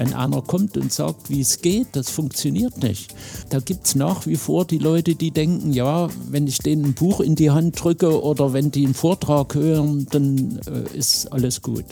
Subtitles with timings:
[0.00, 3.14] Wenn einer kommt und sagt, wie es geht, das funktioniert nicht.
[3.50, 6.94] Da gibt es nach wie vor die Leute, die denken, ja, wenn ich denen ein
[6.94, 11.60] Buch in die Hand drücke oder wenn die einen Vortrag hören, dann äh, ist alles
[11.60, 11.84] gut.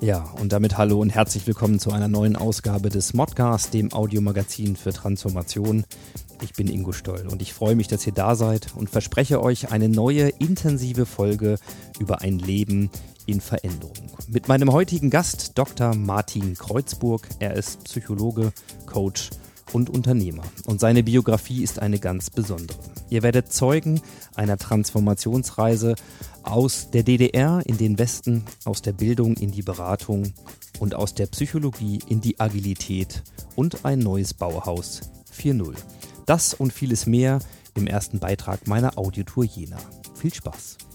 [0.00, 4.76] Ja, und damit hallo und herzlich willkommen zu einer neuen Ausgabe des Modcast, dem Audiomagazin
[4.76, 5.84] für Transformation.
[6.42, 9.72] Ich bin Ingo Stoll und ich freue mich, dass ihr da seid und verspreche euch
[9.72, 11.58] eine neue intensive Folge
[11.98, 12.90] über ein Leben
[13.30, 13.94] in Veränderung.
[14.28, 15.94] Mit meinem heutigen Gast Dr.
[15.94, 17.28] Martin Kreuzburg.
[17.38, 18.52] Er ist Psychologe,
[18.86, 19.30] Coach
[19.72, 22.76] und Unternehmer und seine Biografie ist eine ganz besondere.
[23.08, 24.00] Ihr werdet Zeugen
[24.34, 25.94] einer Transformationsreise
[26.42, 30.34] aus der DDR in den Westen, aus der Bildung in die Beratung
[30.80, 33.22] und aus der Psychologie in die Agilität
[33.54, 35.76] und ein neues Bauhaus 4.0.
[36.26, 37.38] Das und vieles mehr
[37.76, 39.78] im ersten Beitrag meiner Audiotour Jena.
[40.16, 40.89] Viel Spaß!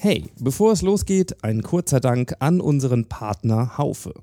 [0.00, 4.14] Hey, bevor es losgeht, ein kurzer Dank an unseren Partner Haufe.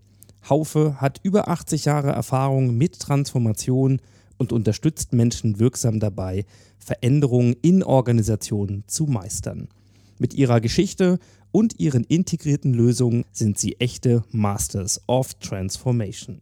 [0.50, 4.00] Haufe hat über 80 Jahre Erfahrung mit Transformation
[4.38, 6.46] und unterstützt Menschen wirksam dabei,
[6.80, 9.68] Veränderungen in Organisationen zu meistern.
[10.18, 11.20] Mit ihrer Geschichte
[11.52, 16.40] und ihren integrierten Lösungen sind sie echte Masters of Transformation.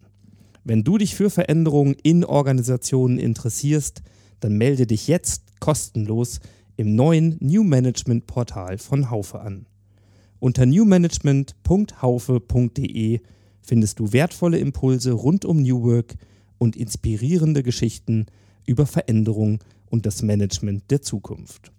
[0.63, 4.03] Wenn du dich für Veränderungen in Organisationen interessierst,
[4.41, 6.39] dann melde dich jetzt kostenlos
[6.75, 9.65] im neuen New Management Portal von Haufe an.
[10.39, 13.21] Unter newmanagement.haufe.de
[13.61, 16.15] findest du wertvolle Impulse rund um New Work
[16.57, 18.25] und inspirierende Geschichten
[18.65, 21.71] über Veränderung und das Management der Zukunft.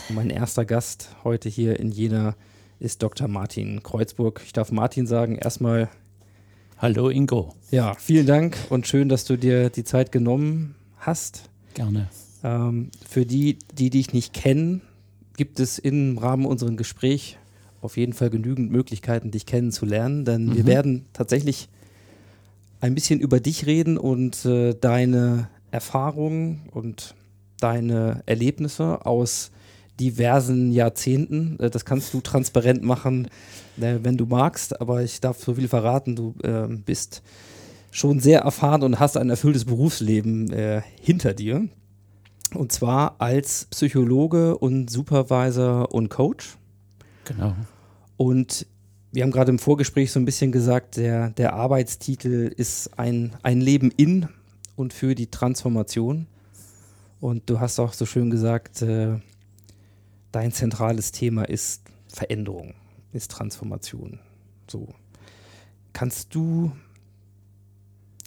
[0.09, 2.35] Mein erster Gast heute hier in Jena
[2.79, 3.29] ist Dr.
[3.29, 4.41] Martin Kreuzburg.
[4.45, 5.89] Ich darf Martin sagen, erstmal
[6.79, 11.49] Hallo Ingo, ja, vielen Dank und schön, dass du dir die Zeit genommen hast.
[11.75, 12.09] gerne.
[12.43, 14.81] Ähm, für die, die dich nicht kennen,
[15.37, 17.37] gibt es im Rahmen unseres Gesprächs
[17.81, 20.69] auf jeden Fall genügend Möglichkeiten, dich kennenzulernen, denn wir Mhm.
[20.69, 21.69] werden tatsächlich
[22.81, 27.15] ein bisschen über dich reden und äh, deine Erfahrungen und
[27.61, 29.53] deine Erlebnisse aus
[30.01, 31.59] diversen Jahrzehnten.
[31.61, 33.29] Äh, das kannst du transparent machen,
[33.81, 37.23] äh, wenn du magst, aber ich darf so viel verraten, du ähm, bist
[37.91, 41.69] schon sehr erfahren und hast ein erfülltes Berufsleben äh, hinter dir.
[42.55, 46.57] Und zwar als Psychologe und Supervisor und Coach.
[47.25, 47.55] Genau.
[48.17, 48.67] Und
[49.11, 53.61] wir haben gerade im Vorgespräch so ein bisschen gesagt, der, der Arbeitstitel ist ein, ein
[53.61, 54.29] Leben in
[54.75, 56.27] und für die Transformation.
[57.21, 59.19] Und du hast auch so schön gesagt, äh,
[60.33, 62.75] dein zentrales Thema ist Veränderung,
[63.13, 64.19] ist Transformation.
[64.69, 64.89] So.
[65.93, 66.73] Kannst du,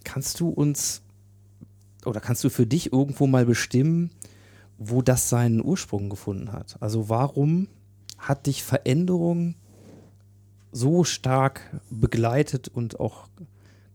[0.03, 1.01] kannst du uns
[2.05, 4.11] oder kannst du für dich irgendwo mal bestimmen,
[4.77, 6.77] wo das seinen Ursprung gefunden hat?
[6.81, 7.67] Also warum
[8.17, 9.55] hat dich Veränderung
[10.71, 13.27] so stark begleitet und auch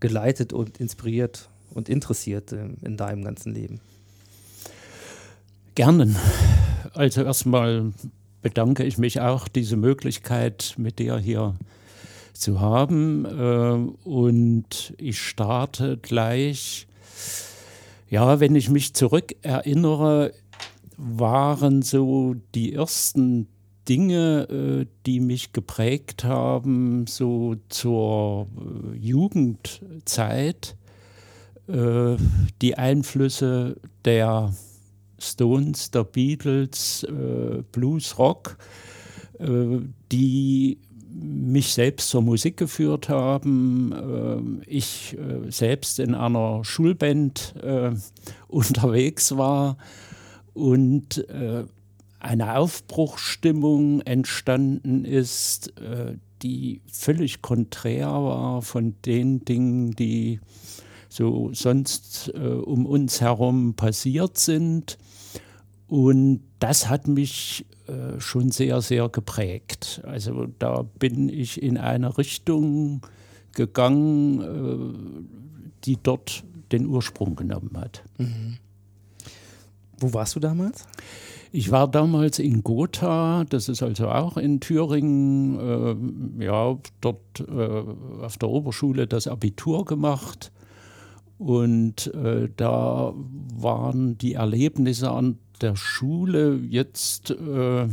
[0.00, 3.81] geleitet und inspiriert und interessiert in deinem ganzen Leben?
[5.81, 6.15] Gerne.
[6.93, 7.95] Also erstmal
[8.43, 11.55] bedanke ich mich auch, diese Möglichkeit mit dir hier
[12.35, 13.25] zu haben.
[13.25, 16.87] Äh, Und ich starte gleich.
[18.11, 20.35] Ja, wenn ich mich zurückerinnere,
[20.99, 23.49] waren so die ersten
[23.89, 30.77] Dinge, äh, die mich geprägt haben, so zur äh, Jugendzeit,
[31.67, 34.53] die Einflüsse der
[35.20, 38.56] Stones, der Beatles, äh, Blues, Rock,
[39.38, 39.78] äh,
[40.12, 40.78] die
[41.12, 44.62] mich selbst zur Musik geführt haben.
[44.62, 47.93] Äh, ich äh, selbst in einer Schulband äh,
[48.49, 49.76] unterwegs war
[50.55, 51.25] und
[52.19, 55.73] eine Aufbruchsstimmung entstanden ist,
[56.43, 60.40] die völlig konträr war von den Dingen, die
[61.08, 64.99] so sonst um uns herum passiert sind.
[65.90, 70.00] Und das hat mich äh, schon sehr, sehr geprägt.
[70.04, 73.00] Also da bin ich in eine Richtung
[73.54, 78.04] gegangen, äh, die dort den Ursprung genommen hat.
[79.98, 80.87] Wo warst du damals?
[81.50, 87.82] Ich war damals in Gotha, das ist also auch in Thüringen, äh, ja, dort äh,
[88.22, 90.52] auf der Oberschule das Abitur gemacht.
[91.38, 93.12] Und äh, da
[93.56, 97.89] waren die Erlebnisse an der Schule jetzt äh,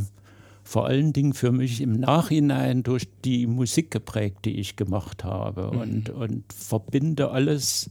[0.64, 5.70] vor allen Dingen für mich im Nachhinein durch die Musik geprägt, die ich gemacht habe.
[5.72, 5.80] Mhm.
[5.80, 7.90] Und, und verbinde alles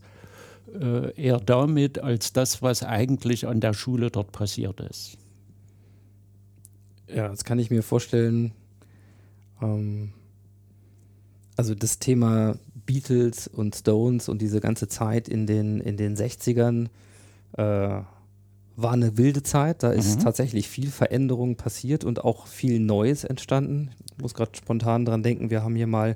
[0.79, 5.17] äh, eher damit als das, was eigentlich an der Schule dort passiert ist.
[7.07, 8.51] Ja, das kann ich mir vorstellen.
[9.61, 10.13] Ähm,
[11.55, 16.89] also das Thema Beatles und Stones und diese ganze Zeit in den, in den 60ern
[17.53, 18.01] äh,
[18.77, 19.83] war eine wilde Zeit.
[19.83, 20.23] Da ist mhm.
[20.23, 23.89] tatsächlich viel Veränderung passiert und auch viel Neues entstanden.
[24.15, 26.15] Ich muss gerade spontan dran denken, wir haben hier mal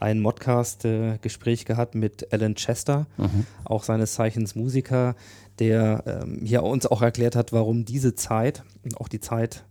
[0.00, 3.46] ein Modcast-Gespräch äh, gehabt mit Alan Chester, mhm.
[3.64, 5.16] auch seines Zeichens Musiker,
[5.58, 8.64] der ähm, hier uns auch erklärt hat, warum diese Zeit,
[8.96, 9.64] auch die Zeit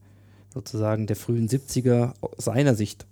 [0.54, 3.06] sozusagen der frühen 70er seiner Sicht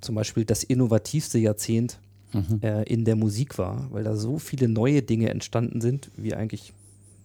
[0.00, 1.98] zum Beispiel das innovativste Jahrzehnt
[2.32, 2.60] mhm.
[2.62, 6.72] äh, in der Musik war, weil da so viele neue Dinge entstanden sind, wie eigentlich,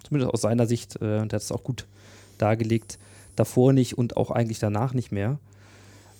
[0.07, 1.85] zumindest aus seiner Sicht, äh, der hat es auch gut
[2.37, 2.99] dargelegt,
[3.35, 5.39] davor nicht und auch eigentlich danach nicht mehr.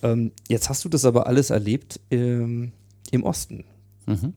[0.04, 2.72] Ähm, jetzt hast du das aber alles erlebt ähm,
[3.12, 3.63] im Osten.
[4.06, 4.34] Mhm.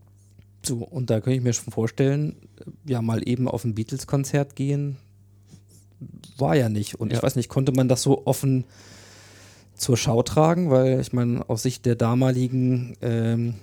[0.65, 2.37] So, und da könnte ich mir schon vorstellen,
[2.85, 4.97] ja, mal eben auf ein Beatles-Konzert gehen,
[6.37, 6.95] war ja nicht.
[6.97, 7.19] Und ja.
[7.19, 8.65] ich weiß nicht, konnte man das so offen
[9.75, 10.71] zur Schau tragen?
[10.71, 13.55] Weil ich meine, aus Sicht der damaligen ähm,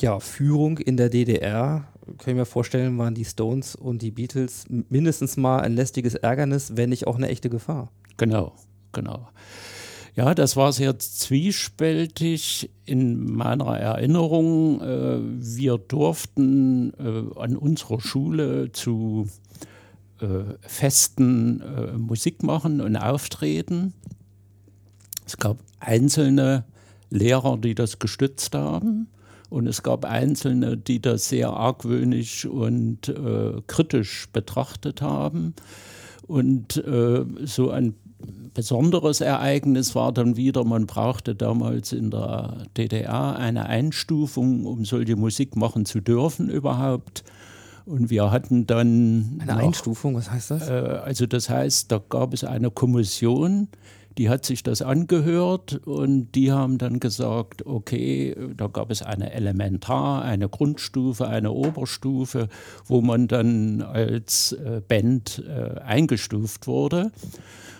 [0.00, 1.88] ja, Führung in der DDR,
[2.18, 6.76] kann ich mir vorstellen, waren die Stones und die Beatles mindestens mal ein lästiges Ärgernis,
[6.76, 7.90] wenn nicht auch eine echte Gefahr.
[8.16, 8.52] Genau,
[8.92, 9.28] genau.
[10.16, 14.80] Ja, das war sehr zwiespältig in meiner Erinnerung.
[14.80, 19.28] Äh, wir durften äh, an unserer Schule zu
[20.20, 21.62] äh, Festen
[21.96, 23.92] Musik machen und auftreten.
[25.26, 26.64] Es gab einzelne
[27.10, 29.08] Lehrer, die das gestützt haben.
[29.54, 35.54] Und es gab Einzelne, die das sehr argwöhnisch und äh, kritisch betrachtet haben.
[36.26, 37.94] Und äh, so ein
[38.52, 45.14] besonderes Ereignis war dann wieder, man brauchte damals in der DDR eine Einstufung, um solche
[45.14, 47.22] Musik machen zu dürfen überhaupt.
[47.86, 49.38] Und wir hatten dann.
[49.40, 50.68] Eine noch, Einstufung, was heißt das?
[50.68, 53.68] Äh, also, das heißt, da gab es eine Kommission,
[54.18, 59.32] die hat sich das angehört und die haben dann gesagt, okay, da gab es eine
[59.32, 62.48] Elementar, eine Grundstufe, eine Oberstufe,
[62.86, 67.10] wo man dann als äh, Band äh, eingestuft wurde.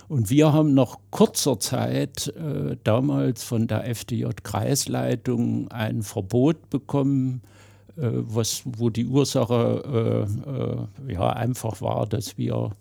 [0.08, 7.42] Und wir haben nach kurzer Zeit äh, damals von der FDJ-Kreisleitung ein Verbot bekommen,
[7.96, 10.26] äh, was, wo die Ursache
[11.08, 12.72] äh, äh, ja, einfach war, dass wir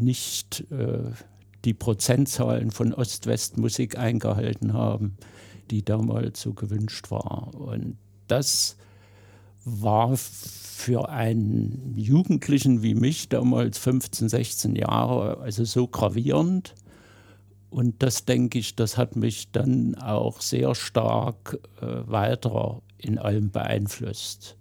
[0.00, 0.64] nicht
[1.64, 5.16] die Prozentzahlen von Ost-West-Musik eingehalten haben,
[5.70, 7.54] die damals so gewünscht war.
[7.54, 7.96] Und
[8.28, 8.76] das
[9.64, 16.74] war für einen Jugendlichen wie mich, damals 15, 16 Jahre, also so gravierend.
[17.70, 23.50] Und das denke ich, das hat mich dann auch sehr stark äh, weiter in allem
[23.50, 24.56] beeinflusst.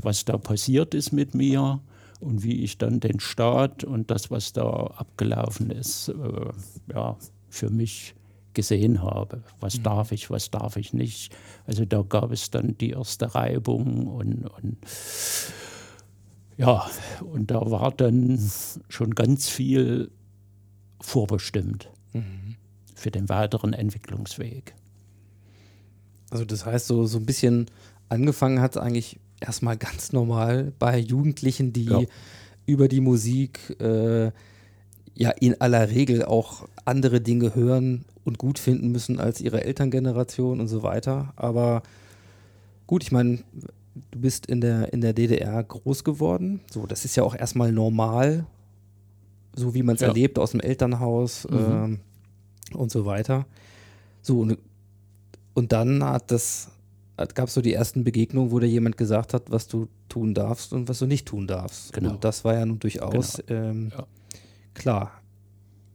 [0.00, 1.80] Was da passiert ist mit mir,
[2.22, 7.16] und wie ich dann den Staat und das, was da abgelaufen ist, äh, ja,
[7.48, 8.14] für mich
[8.54, 9.42] gesehen habe.
[9.60, 9.82] Was mhm.
[9.82, 11.34] darf ich, was darf ich nicht.
[11.66, 14.78] Also da gab es dann die erste Reibung und, und
[16.56, 16.86] ja,
[17.32, 18.38] und da war dann
[18.88, 20.10] schon ganz viel
[21.00, 22.56] vorbestimmt mhm.
[22.94, 24.74] für den weiteren Entwicklungsweg.
[26.30, 27.66] Also das heißt, so, so ein bisschen
[28.08, 32.00] angefangen hat eigentlich erstmal ganz normal bei Jugendlichen, die ja.
[32.66, 34.30] über die Musik äh,
[35.14, 40.60] ja in aller Regel auch andere Dinge hören und gut finden müssen als ihre Elterngeneration
[40.60, 41.32] und so weiter.
[41.36, 41.82] Aber
[42.86, 43.38] gut, ich meine,
[44.10, 46.60] du bist in der, in der DDR groß geworden.
[46.70, 48.46] So, das ist ja auch erstmal normal,
[49.54, 50.08] so wie man es ja.
[50.08, 51.98] erlebt aus dem Elternhaus mhm.
[52.72, 53.46] äh, und so weiter.
[54.22, 54.58] So, und,
[55.54, 56.71] und dann hat das
[57.26, 60.72] gab es so die ersten Begegnungen, wo dir jemand gesagt hat, was du tun darfst
[60.72, 61.92] und was du nicht tun darfst.
[61.92, 62.10] Genau.
[62.10, 63.70] Und das war ja nun durchaus genau.
[63.70, 64.06] ähm, ja.
[64.74, 65.22] klar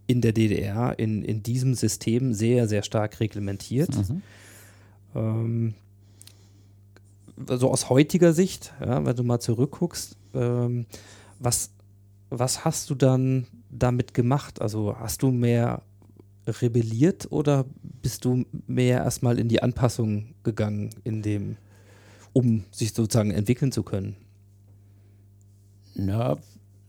[0.08, 3.90] in der DDR, in, in diesem System sehr, sehr stark reglementiert.
[3.96, 4.22] Mhm.
[5.16, 5.74] Ähm,
[7.48, 10.86] also aus heutiger Sicht, ja, wenn du mal zurückguckst, ähm,
[11.40, 11.72] was,
[12.30, 14.62] was hast du dann damit gemacht?
[14.62, 15.82] Also hast du mehr
[16.48, 17.66] rebelliert oder
[18.02, 21.58] bist du mehr erstmal in die Anpassung gegangen, in dem,
[22.34, 24.16] um sich sozusagen entwickeln zu können?
[25.96, 26.38] Na,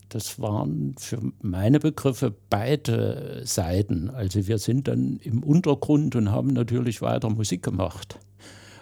[0.08, 4.10] das waren für meine Begriffe beide Seiten.
[4.10, 8.18] Also wir sind dann im Untergrund und haben natürlich weiter Musik gemacht.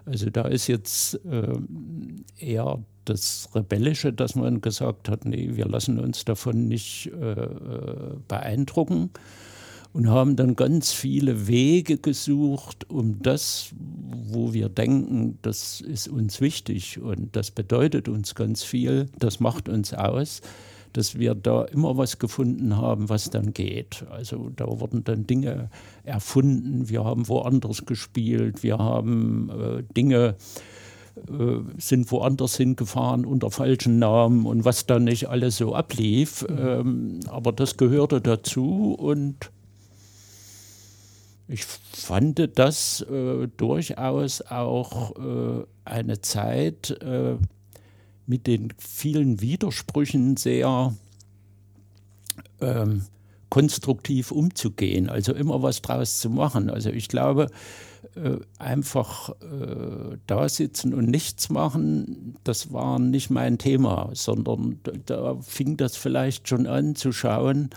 [0.05, 1.59] Also da ist jetzt äh,
[2.39, 8.17] eher das Rebellische, dass man gesagt hat, nee, wir lassen uns davon nicht äh, äh
[8.29, 9.11] beeindrucken
[9.97, 13.71] und haben dann ganz viele Wege gesucht, um das,
[14.29, 17.01] wo wir denken, das ist uns wichtig.
[17.01, 20.43] Und das bedeutet uns ganz viel, das macht uns aus,
[20.93, 24.05] dass wir da immer was gefunden haben, was dann geht.
[24.11, 25.71] Also da wurden dann Dinge
[26.05, 30.37] erfunden, wir haben woanders gespielt, wir haben äh, Dinge
[31.27, 36.45] äh, sind woanders hingefahren unter falschen Namen und was dann nicht alles so ablief.
[36.51, 39.51] Ähm, aber das gehörte dazu und
[41.49, 47.37] ich fand das äh, durchaus auch äh, eine Zeit äh,
[48.27, 50.95] mit den vielen Widersprüchen sehr
[52.61, 53.05] ähm,
[53.49, 56.69] konstruktiv umzugehen, also immer was draus zu machen.
[56.69, 57.47] Also ich glaube,
[58.17, 65.37] äh, einfach äh, da sitzen und nichts machen, das war nicht mein Thema, sondern da
[65.43, 67.71] fing das vielleicht schon an zu schauen,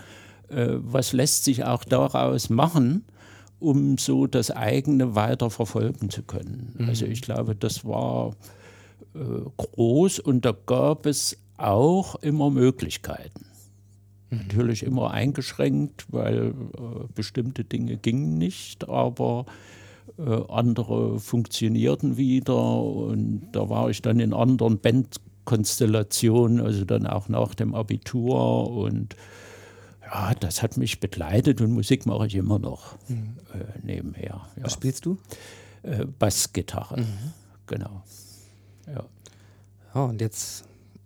[0.48, 3.04] äh, was lässt sich auch daraus machen
[3.60, 6.74] um so das eigene weiter verfolgen zu können.
[6.78, 6.88] Mhm.
[6.88, 8.34] Also ich glaube, das war
[9.14, 9.18] äh,
[9.56, 13.44] groß und da gab es auch immer Möglichkeiten.
[14.30, 14.38] Mhm.
[14.38, 16.52] Natürlich immer eingeschränkt, weil äh,
[17.14, 19.46] bestimmte Dinge gingen nicht, aber
[20.18, 27.28] äh, andere funktionierten wieder und da war ich dann in anderen Bandkonstellationen, also dann auch
[27.28, 29.16] nach dem Abitur und
[30.10, 33.36] ja, das hat mich begleitet und Musik mache ich immer noch mhm.
[33.52, 34.46] äh, nebenher.
[34.56, 34.64] Ja.
[34.64, 35.18] Was spielst du?
[35.82, 37.32] Äh, Bassgitarre, mhm.
[37.66, 38.02] genau.
[38.86, 39.04] Ja.
[39.94, 40.64] ja, und jetzt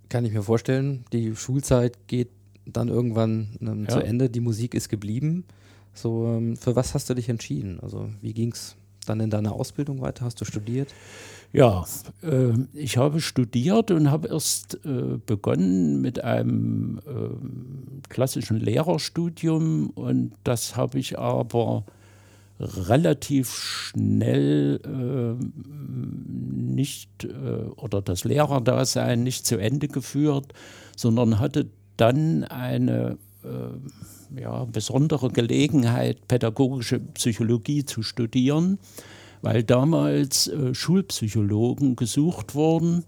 [0.08, 2.30] kann ich mir vorstellen, die Schulzeit geht
[2.66, 3.90] dann irgendwann ähm, ja.
[3.90, 5.44] zu Ende, die Musik ist geblieben.
[5.92, 7.78] So, ähm, für was hast du dich entschieden?
[7.80, 10.24] Also, wie ging es dann in deiner Ausbildung weiter?
[10.24, 10.92] Hast du studiert?
[11.54, 11.84] Ja,
[12.24, 20.32] äh, ich habe studiert und habe erst äh, begonnen mit einem äh, klassischen Lehrerstudium und
[20.42, 21.84] das habe ich aber
[22.58, 25.44] relativ schnell äh,
[26.60, 30.54] nicht äh, oder das Lehrerdasein nicht zu Ende geführt,
[30.96, 38.80] sondern hatte dann eine äh, ja, besondere Gelegenheit, pädagogische Psychologie zu studieren
[39.44, 43.04] weil damals äh, Schulpsychologen gesucht wurden.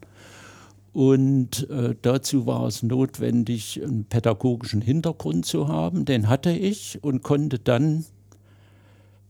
[0.92, 6.04] Und äh, dazu war es notwendig, einen pädagogischen Hintergrund zu haben.
[6.04, 8.04] Den hatte ich und konnte dann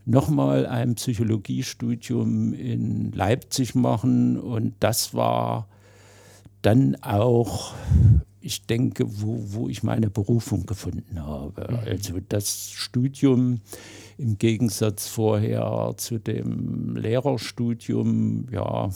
[0.05, 4.37] nochmal ein Psychologiestudium in Leipzig machen.
[4.37, 5.69] Und das war
[6.63, 7.73] dann auch,
[8.41, 11.69] ich denke, wo, wo ich meine Berufung gefunden habe.
[11.71, 11.79] Mhm.
[11.87, 13.61] Also das Studium
[14.19, 18.91] im Gegensatz vorher zu dem Lehrerstudium, ja,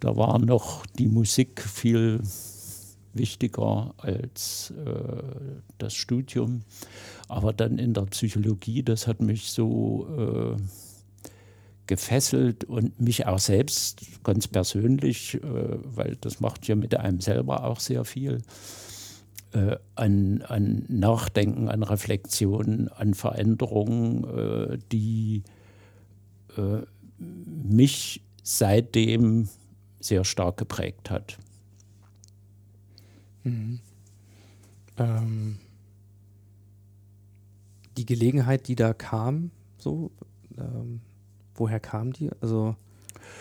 [0.00, 2.20] da war noch die Musik viel
[3.14, 5.22] wichtiger als äh,
[5.78, 6.62] das Studium.
[7.28, 10.06] Aber dann in der Psychologie, das hat mich so
[10.56, 10.62] äh,
[11.86, 17.64] gefesselt und mich auch selbst ganz persönlich, äh, weil das macht ja mit einem selber
[17.64, 18.42] auch sehr viel
[19.56, 25.44] äh, an, an Nachdenken, an Reflexion, an Veränderungen, äh, die
[26.58, 26.82] äh,
[27.18, 29.48] mich seitdem
[29.98, 31.38] sehr stark geprägt hat.
[33.44, 33.80] Mhm.
[34.98, 35.58] Ähm,
[37.96, 40.10] die Gelegenheit, die da kam, so,
[40.58, 41.00] ähm,
[41.54, 42.30] woher kam die?
[42.42, 42.76] Also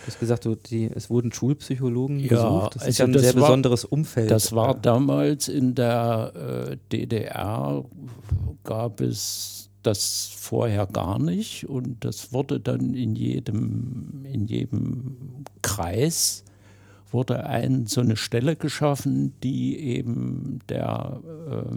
[0.05, 2.75] Du hast gesagt, du, die, es wurden Schulpsychologen ja, gesucht.
[2.75, 4.29] Das also ist ja ein sehr war, besonderes Umfeld.
[4.29, 6.31] Das war damals in der
[6.71, 7.83] äh, DDR,
[8.63, 15.17] gab es das vorher gar nicht und das wurde dann in jedem, in jedem
[15.61, 16.43] Kreis
[17.11, 21.75] wurde ein, so eine Stelle geschaffen, die eben der äh,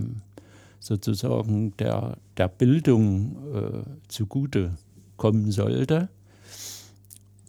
[0.81, 4.73] sozusagen der, der Bildung äh, zugute
[5.17, 6.09] kommen sollte.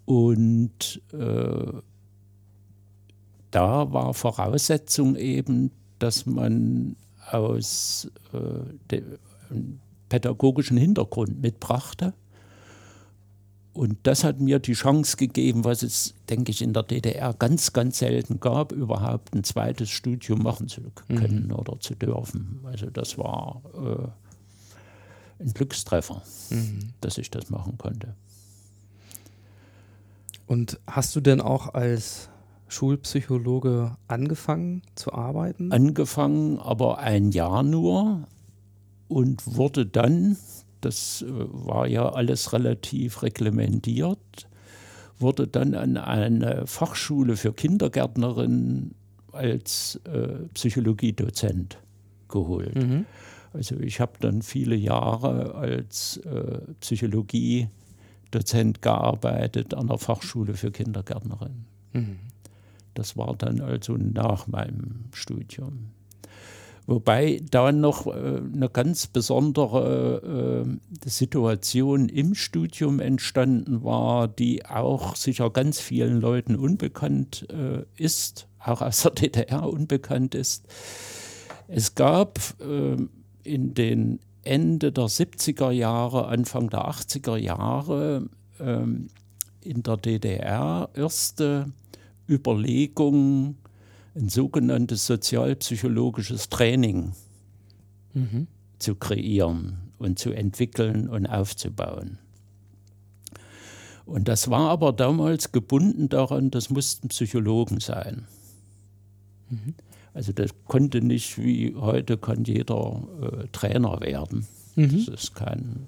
[0.09, 1.71] Und äh,
[3.51, 6.95] da war Voraussetzung eben, dass man
[7.29, 12.15] aus äh, dem pädagogischen Hintergrund mitbrachte.
[13.73, 17.71] Und das hat mir die Chance gegeben, was es, denke ich, in der DDR ganz,
[17.71, 21.53] ganz selten gab, überhaupt ein zweites Studium machen zu können mhm.
[21.53, 22.61] oder zu dürfen.
[22.63, 26.93] Also das war äh, ein Glückstreffer, mhm.
[26.99, 28.15] dass ich das machen konnte.
[30.49, 32.31] Und hast du denn auch als
[32.67, 35.71] Schulpsychologe angefangen zu arbeiten?
[35.71, 38.27] Angefangen, aber ein Jahr nur
[39.07, 40.37] und wurde dann,
[40.81, 44.49] das äh, war ja alles relativ reglementiert,
[45.19, 48.95] wurde dann an eine Fachschule für Kindergärtnerinnen
[49.31, 51.77] als äh, Psychologiedozent
[52.27, 52.73] geholt.
[52.73, 53.05] Mhm.
[53.53, 56.61] Also ich habe dann viele Jahre als äh,
[58.29, 61.65] Psychologiedozent gearbeitet an der Fachschule für Kindergärtnerinnen.
[61.93, 62.19] Mhm.
[62.93, 65.91] Das war dann also nach meinem Studium.
[66.85, 75.15] Wobei da noch äh, eine ganz besondere äh, Situation im Studium entstanden war, die auch
[75.15, 80.67] sicher ganz vielen Leuten unbekannt äh, ist, auch aus der DDR unbekannt ist.
[81.67, 82.39] Es gab
[83.43, 88.29] in den Ende der 70er Jahre, Anfang der 80er Jahre
[88.59, 89.07] ähm,
[89.61, 91.71] in der DDR erste
[92.27, 93.57] Überlegungen,
[94.15, 97.13] ein sogenanntes sozialpsychologisches Training
[98.13, 98.47] mhm.
[98.79, 102.17] zu kreieren und zu entwickeln und aufzubauen.
[104.05, 108.25] Und das war aber damals gebunden daran, das mussten Psychologen sein.
[109.49, 109.75] Mhm.
[110.13, 114.47] Also das konnte nicht wie heute kann jeder äh, Trainer werden.
[114.75, 115.05] Mhm.
[115.05, 115.87] Das ist kein,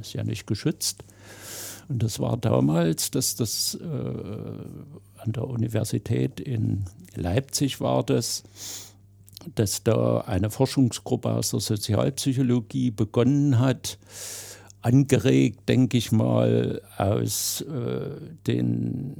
[0.00, 1.04] ist ja nicht geschützt.
[1.88, 6.84] Und das war damals, dass das äh, an der Universität in
[7.16, 8.44] Leipzig war das,
[9.54, 13.98] dass da eine Forschungsgruppe aus der Sozialpsychologie begonnen hat,
[14.82, 18.10] angeregt, denke ich mal, aus äh,
[18.46, 19.14] den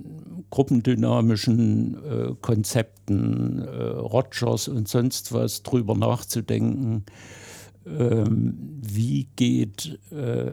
[0.51, 7.05] gruppendynamischen äh, Konzepten äh, Rogers und sonst was drüber nachzudenken,
[7.87, 10.53] ähm, wie geht äh,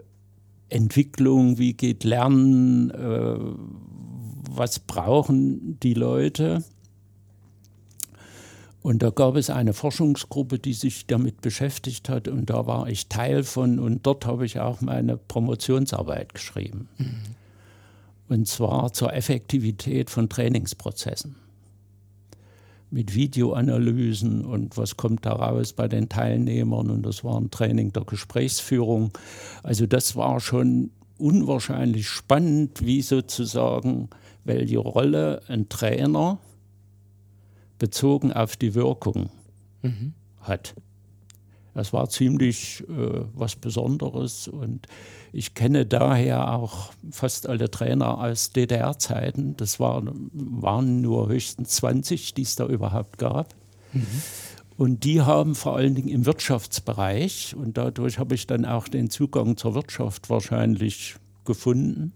[0.70, 3.38] Entwicklung, wie geht Lernen, äh,
[4.51, 6.63] was brauchen die Leute.
[8.82, 13.08] Und da gab es eine Forschungsgruppe, die sich damit beschäftigt hat und da war ich
[13.08, 16.88] Teil von und dort habe ich auch meine Promotionsarbeit geschrieben.
[16.98, 17.15] Mhm.
[18.30, 21.36] Und zwar zur Effektivität von Trainingsprozessen
[22.90, 26.90] mit Videoanalysen und was kommt daraus bei den Teilnehmern.
[26.90, 29.12] Und das war ein Training der Gesprächsführung.
[29.63, 34.10] Also das war schon unwahrscheinlich spannend, wie sozusagen,
[34.46, 36.40] welche Rolle ein Trainer
[37.80, 39.30] bezogen auf die Wirkung
[39.82, 40.13] mhm.
[40.42, 40.74] hat.
[41.74, 44.88] Das war ziemlich äh, was Besonderes und
[45.34, 49.56] ich kenne daher auch fast alle Trainer aus DDR-Zeiten.
[49.58, 53.54] Das waren, waren nur höchstens 20, die es da überhaupt gab.
[53.94, 54.06] Mhm.
[54.78, 59.10] Und die haben vor allen Dingen im Wirtschaftsbereich, und dadurch habe ich dann auch den
[59.10, 62.13] Zugang zur Wirtschaft wahrscheinlich gefunden,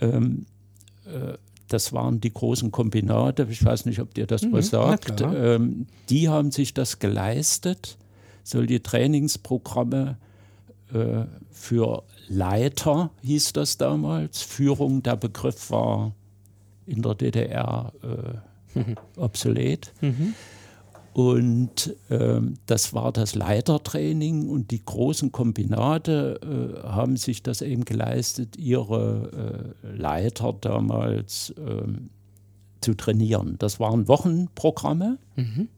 [0.00, 0.46] ähm,
[1.06, 1.36] äh,
[1.68, 5.86] das waren die großen Kombinate, ich weiß nicht, ob dir das mhm, was sagt, ähm,
[6.08, 7.96] die haben sich das geleistet,
[8.44, 10.18] solche Trainingsprogramme
[10.94, 14.42] äh, für Leiter, hieß das damals.
[14.42, 16.12] Führung, der Begriff war
[16.86, 18.96] in der DDR äh, mhm.
[19.16, 19.92] obsolet.
[20.00, 20.34] Mhm.
[21.12, 27.84] Und äh, das war das Leitertraining und die großen Kombinate äh, haben sich das eben
[27.84, 32.10] geleistet, ihre äh, Leiter damals ähm,
[32.80, 33.54] zu trainieren.
[33.60, 35.18] Das waren Wochenprogramme.
[35.36, 35.68] Mhm.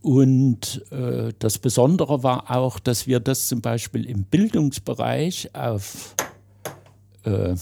[0.00, 6.14] Und äh, das Besondere war auch, dass wir das zum Beispiel im Bildungsbereich auf
[7.24, 7.54] äh,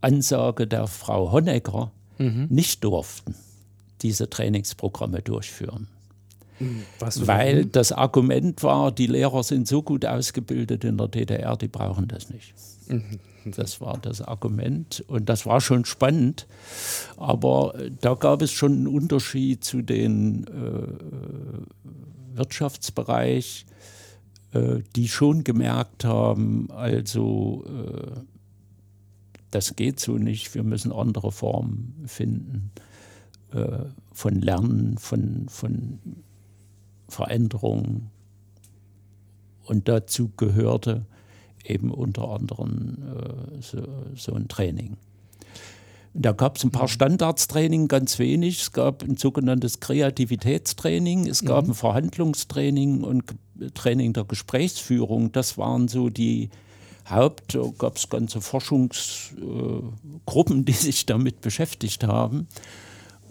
[0.00, 2.46] Ansage der Frau Honecker mhm.
[2.48, 3.34] nicht durften,
[4.02, 5.88] diese Trainingsprogramme durchführen.
[6.60, 6.84] Mhm.
[7.00, 12.08] Weil das Argument war, die Lehrer sind so gut ausgebildet in der DDR, die brauchen
[12.08, 12.54] das nicht.
[12.88, 13.18] Mhm.
[13.52, 16.46] Das war das Argument und das war schon spannend.
[17.16, 23.66] Aber äh, da gab es schon einen Unterschied zu den äh, Wirtschaftsbereich,
[24.52, 28.20] äh, die schon gemerkt haben, also äh,
[29.50, 32.70] das geht so nicht, wir müssen andere Formen finden
[33.52, 35.98] äh, von Lernen, von, von
[37.08, 38.10] Veränderung.
[39.64, 41.06] Und dazu gehörte
[41.64, 43.82] eben unter anderem äh, so,
[44.14, 44.96] so, ein Training.
[46.14, 46.88] da gab es ein paar mhm.
[46.88, 48.62] Standardstraining, ganz wenig.
[48.62, 51.72] Es gab ein sogenanntes Kreativitätstraining, es gab mhm.
[51.72, 53.24] ein Verhandlungstraining und
[53.74, 55.32] Training der Gesprächsführung.
[55.32, 56.50] Das waren so die
[57.08, 62.46] Haupt, da gab es ganze Forschungsgruppen, äh, die sich damit beschäftigt haben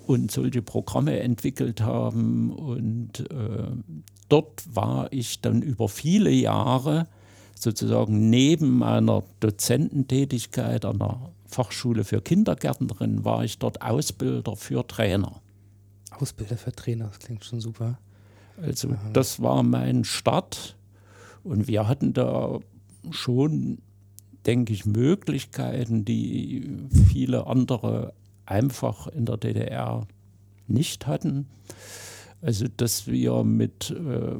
[0.07, 2.51] und solche Programme entwickelt haben.
[2.51, 3.67] Und äh,
[4.29, 7.07] dort war ich dann über viele Jahre
[7.61, 15.41] sozusagen neben meiner Dozententätigkeit an der Fachschule für Kindergärtnerinnen war ich dort Ausbilder für Trainer.
[16.11, 17.97] Ausbilder für Trainer, das klingt schon super.
[18.61, 20.75] Also das war mein Start
[21.43, 22.59] und wir hatten da
[23.11, 23.79] schon,
[24.45, 28.13] denke ich, Möglichkeiten, die viele andere
[28.45, 30.07] einfach in der DDR
[30.67, 31.47] nicht hatten.
[32.41, 34.35] Also dass wir mit äh,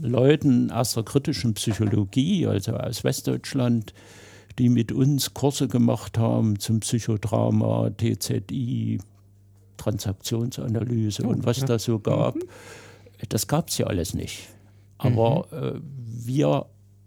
[0.00, 3.94] Leuten aus der kritischen Psychologie, also aus Westdeutschland,
[4.58, 8.98] die mit uns Kurse gemacht haben zum Psychodrama, TZI,
[9.76, 12.36] Transaktionsanalyse und was da so gab.
[13.28, 14.48] Das gab es ja alles nicht.
[14.98, 16.66] Aber äh, wir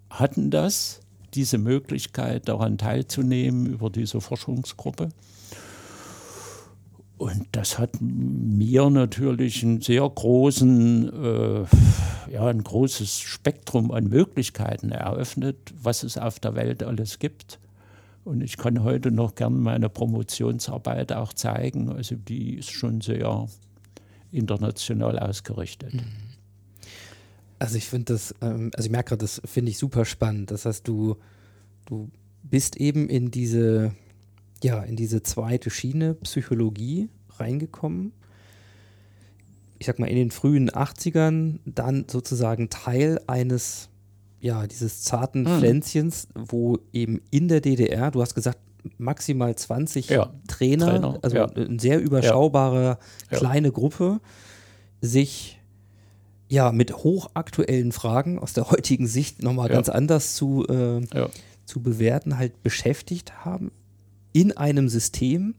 [0.09, 1.01] hatten das,
[1.33, 5.09] diese Möglichkeit, daran teilzunehmen über diese Forschungsgruppe.
[7.17, 11.65] Und das hat mir natürlich einen sehr großen, äh,
[12.31, 17.59] ja, ein großes Spektrum an Möglichkeiten eröffnet, was es auf der Welt alles gibt.
[18.23, 21.89] Und ich kann heute noch gern meine Promotionsarbeit auch zeigen.
[21.89, 23.47] Also die ist schon sehr
[24.31, 25.93] international ausgerichtet.
[27.57, 30.51] Also ich finde das, ähm, also ich merke gerade, das finde ich super spannend.
[30.51, 31.15] Das heißt, du,
[31.85, 32.11] du
[32.43, 33.93] bist eben in diese,
[34.63, 38.11] ja, in diese zweite Schiene Psychologie reingekommen.
[39.79, 43.89] Ich sag mal, in den frühen 80ern dann sozusagen Teil eines,
[44.39, 45.57] ja, dieses zarten Mhm.
[45.59, 48.59] Pflänzchens, wo eben in der DDR, du hast gesagt,
[48.97, 51.45] maximal 20 Ja, Trainer, Trainer, also ja.
[51.45, 52.97] eine sehr überschaubare
[53.29, 53.37] Ja.
[53.37, 54.19] kleine Gruppe,
[55.01, 55.59] sich
[56.49, 59.75] ja mit hochaktuellen Fragen aus der heutigen Sicht nochmal Ja.
[59.75, 61.01] ganz anders zu, äh,
[61.65, 63.71] zu bewerten, halt beschäftigt haben
[64.33, 65.55] in einem System,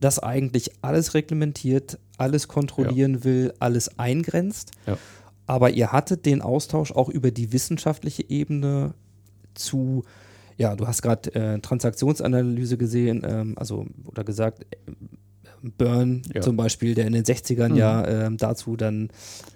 [0.00, 4.72] das eigentlich alles reglementiert, alles kontrollieren will, alles eingrenzt.
[4.86, 4.98] Ja.
[5.46, 8.94] Aber ihr hattet den Austausch auch über die wissenschaftliche Ebene
[9.54, 10.04] zu,
[10.58, 14.92] ja, du hast gerade äh, Transaktionsanalyse gesehen, ähm, also oder gesagt, äh,
[15.78, 16.42] Byrne Ja.
[16.42, 17.76] zum Beispiel, der in den 60ern Mhm.
[17.76, 19.08] ja ähm, dazu dann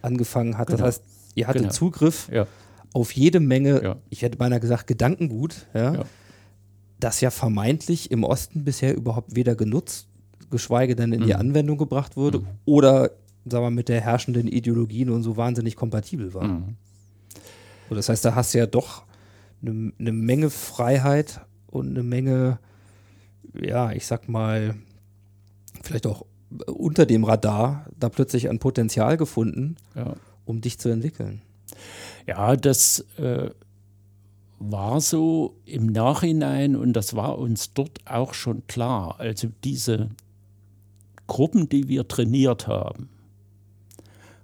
[0.03, 0.69] angefangen hat.
[0.71, 0.87] Das Genau.
[0.87, 1.03] heißt,
[1.35, 1.73] ihr hattet Genau.
[1.75, 2.47] Zugriff Ja.
[2.95, 3.97] auf jede Menge, Ja.
[4.09, 6.05] ich hätte beinahe gesagt, Gedankengut, ja, Ja.
[7.01, 10.07] Das ja vermeintlich im Osten bisher überhaupt weder genutzt,
[10.51, 11.41] geschweige denn in die Mhm.
[11.41, 12.47] Anwendung gebracht wurde Mhm.
[12.65, 13.11] oder,
[13.47, 16.45] sagen wir, mit der herrschenden Ideologie nun so wahnsinnig kompatibel war.
[16.45, 16.77] Mhm.
[17.89, 19.05] So, das heißt, da hast du ja doch
[19.63, 22.59] eine, eine Menge Freiheit und eine Menge,
[23.61, 24.75] ja, ich sag mal,
[25.83, 26.25] vielleicht auch
[26.67, 30.15] unter dem Radar da plötzlich ein Potenzial gefunden, Ja.
[30.45, 31.43] um dich zu entwickeln.
[32.27, 33.51] Ja, das äh,
[34.63, 39.19] war so im Nachhinein und das war uns dort auch schon klar.
[39.19, 40.11] Also diese
[41.27, 43.09] Gruppen, die wir trainiert haben,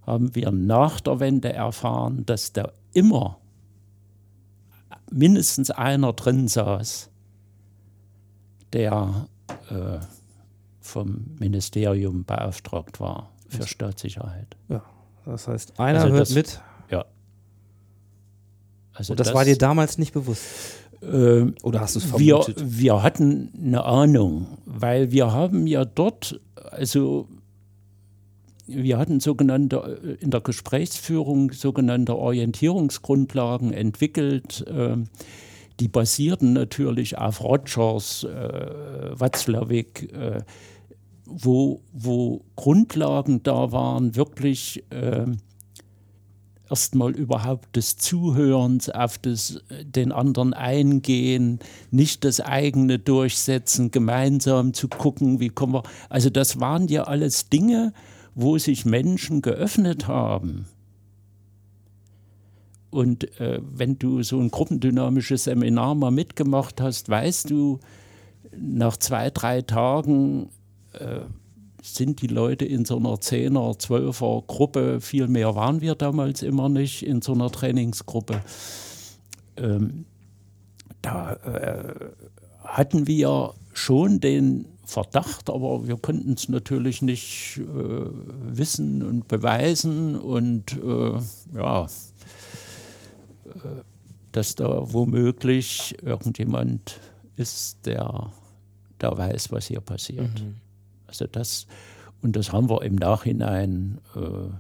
[0.07, 3.39] haben wir nach der Wende erfahren, dass da immer
[5.11, 7.11] mindestens einer drin saß,
[8.73, 9.29] der
[9.69, 9.99] äh,
[10.81, 14.57] vom Ministerium beauftragt war für Staatssicherheit.
[14.69, 14.83] Ja,
[15.25, 17.05] das heißt, einer Also hört das- mit Ja.
[18.97, 20.43] Also und das, war dir damals nicht bewusst.
[21.03, 22.65] ähm, Oder hast du es wir, vermutet?
[22.67, 27.29] wir hatten eine Ahnung, weil wir haben ja dort, also
[28.67, 34.65] wir hatten sogenannte äh, in der Gesprächsführung sogenannte Orientierungsgrundlagen entwickelt.
[34.69, 35.09] ähm,
[35.79, 40.41] die basierten natürlich auf Rogers, äh, Watzlawick, äh,
[41.27, 45.37] wo, wo Grundlagen da waren, wirklich ähm,
[46.71, 51.59] erstmal überhaupt des Zuhörens, auf das, äh, den anderen eingehen,
[51.91, 55.83] nicht das eigene durchsetzen, gemeinsam zu gucken, wie kommen wir.
[56.09, 57.93] Also das waren ja alles Dinge,
[58.35, 60.67] wo sich Menschen geöffnet haben.
[62.91, 67.81] Und äh, wenn du so ein gruppendynamisches Seminar mal mitgemacht hast, weißt du,
[68.59, 70.49] nach zwei, drei Tagen
[70.93, 71.21] äh,
[71.95, 76.69] sind die Leute in so einer Zehner-, Zwölfer Gruppe, viel mehr waren wir damals immer
[76.69, 78.41] nicht, in so einer Trainingsgruppe.
[79.57, 80.05] Ähm,
[81.03, 81.95] da äh,
[82.65, 88.07] hatten wir schon den Verdacht, aber wir konnten es natürlich nicht äh,
[88.57, 91.19] wissen und beweisen und äh,
[91.57, 91.89] ja, äh,
[94.33, 97.01] dass da womöglich irgendjemand
[97.37, 98.33] ist, der
[98.99, 100.31] da weiß, was hier passiert.
[101.07, 101.67] Also das,
[102.23, 104.51] und das haben wir im Nachhinein äh,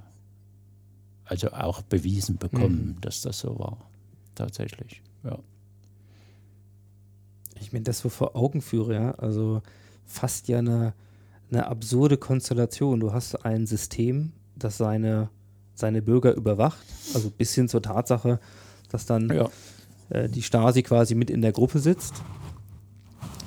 [1.26, 3.78] also auch bewiesen bekommen, dass das so war.
[4.34, 5.38] Tatsächlich, ja.
[7.60, 9.62] Ich mir das so vor Augen führe, ja, also
[10.04, 10.94] fast ja eine,
[11.50, 13.00] eine absurde Konstellation.
[13.00, 15.30] Du hast ein System, das seine,
[15.74, 18.38] seine Bürger überwacht, also bis hin zur Tatsache,
[18.90, 19.48] dass dann ja.
[20.10, 22.22] äh, die Stasi quasi mit in der Gruppe sitzt.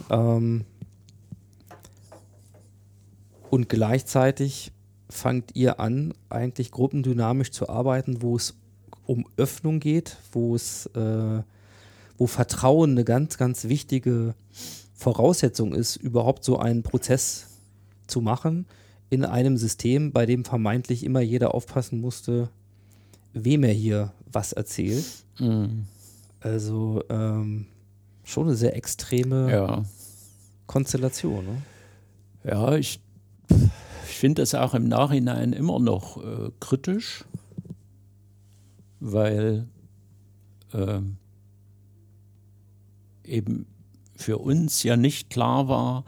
[0.09, 0.65] Ähm,
[3.49, 4.71] und gleichzeitig
[5.09, 8.55] fangt ihr an, eigentlich gruppendynamisch zu arbeiten, wo es
[9.05, 11.41] um Öffnung geht, wo es, äh,
[12.17, 14.35] wo Vertrauen eine ganz, ganz wichtige
[14.93, 17.47] Voraussetzung ist, überhaupt so einen Prozess
[18.05, 18.65] zu machen
[19.09, 22.49] in einem System, bei dem vermeintlich immer jeder aufpassen musste,
[23.33, 25.05] wem er hier was erzählt.
[25.39, 25.85] Mhm.
[26.41, 27.65] Also ähm,
[28.23, 29.83] schon eine sehr extreme Ja.
[30.67, 31.45] Konstellation.
[31.45, 31.62] Ne?
[32.43, 33.01] Ja, ich,
[33.49, 37.25] ich finde das auch im Nachhinein immer noch äh, kritisch,
[38.99, 39.67] weil
[40.73, 41.17] ähm,
[43.23, 43.65] eben
[44.15, 46.03] für uns ja nicht klar war,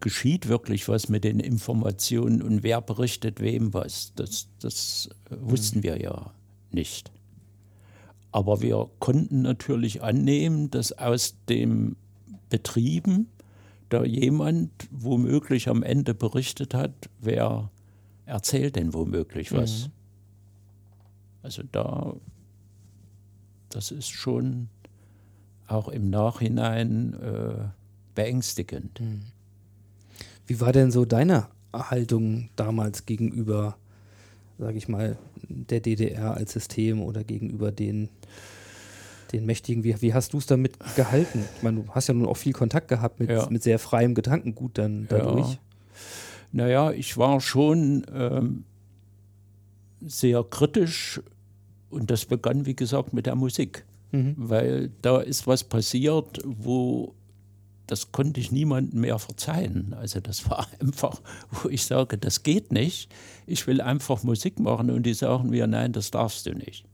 [0.00, 4.12] geschieht wirklich was mit den Informationen und wer berichtet wem was.
[4.16, 6.32] Das, das äh, wussten wir ja
[6.70, 7.10] nicht.
[8.30, 11.96] Aber wir konnten natürlich annehmen, dass aus dem
[12.50, 13.28] Betrieben
[13.94, 17.70] da jemand womöglich am Ende berichtet hat, wer
[18.26, 19.88] erzählt denn womöglich was.
[21.42, 22.16] Also da,
[23.68, 24.68] das ist schon
[25.68, 27.68] auch im Nachhinein äh,
[28.16, 29.00] beängstigend.
[30.46, 33.76] Wie war denn so deine Haltung damals gegenüber,
[34.58, 35.16] sage ich mal,
[35.48, 38.08] der DDR als System oder gegenüber den,
[39.34, 39.84] den Mächtigen?
[39.84, 41.44] Wie, wie hast du es damit gehalten?
[41.56, 43.46] Ich meine, du hast ja nun auch viel Kontakt gehabt mit, Ja.
[43.50, 45.52] mit sehr freiem Gedankengut dann dadurch.
[45.52, 45.58] Ja.
[46.52, 48.64] Naja, ich war schon ähm,
[50.00, 51.20] sehr kritisch
[51.90, 53.84] und das begann, wie gesagt, mit der Musik.
[54.12, 54.34] Mhm.
[54.36, 57.14] Weil da ist was passiert, wo
[57.86, 59.94] das konnte ich niemandem mehr verzeihen.
[59.98, 61.20] Also das war einfach,
[61.50, 63.10] wo ich sage, das geht nicht.
[63.46, 66.84] Ich will einfach Musik machen und die sagen mir, nein, das darfst du nicht.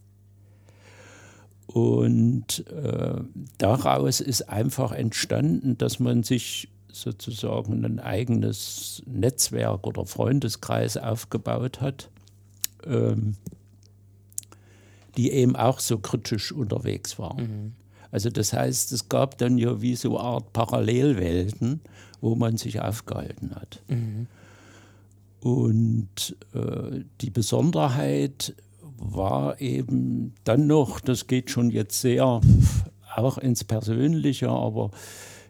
[1.72, 3.20] Und äh,
[3.58, 12.10] daraus ist einfach entstanden, dass man sich sozusagen ein eigenes Netzwerk oder Freundeskreis aufgebaut hat,
[12.84, 13.36] ähm,
[15.16, 17.76] die eben auch so kritisch unterwegs waren.
[18.10, 21.80] Also das heißt, es gab dann ja wie so eine Art Parallelwelten,
[22.20, 23.80] wo man sich aufgehalten hat.
[25.40, 28.56] Und äh, die Besonderheit
[29.00, 32.40] war eben dann noch, das geht schon jetzt sehr
[33.16, 34.90] auch ins Persönliche, aber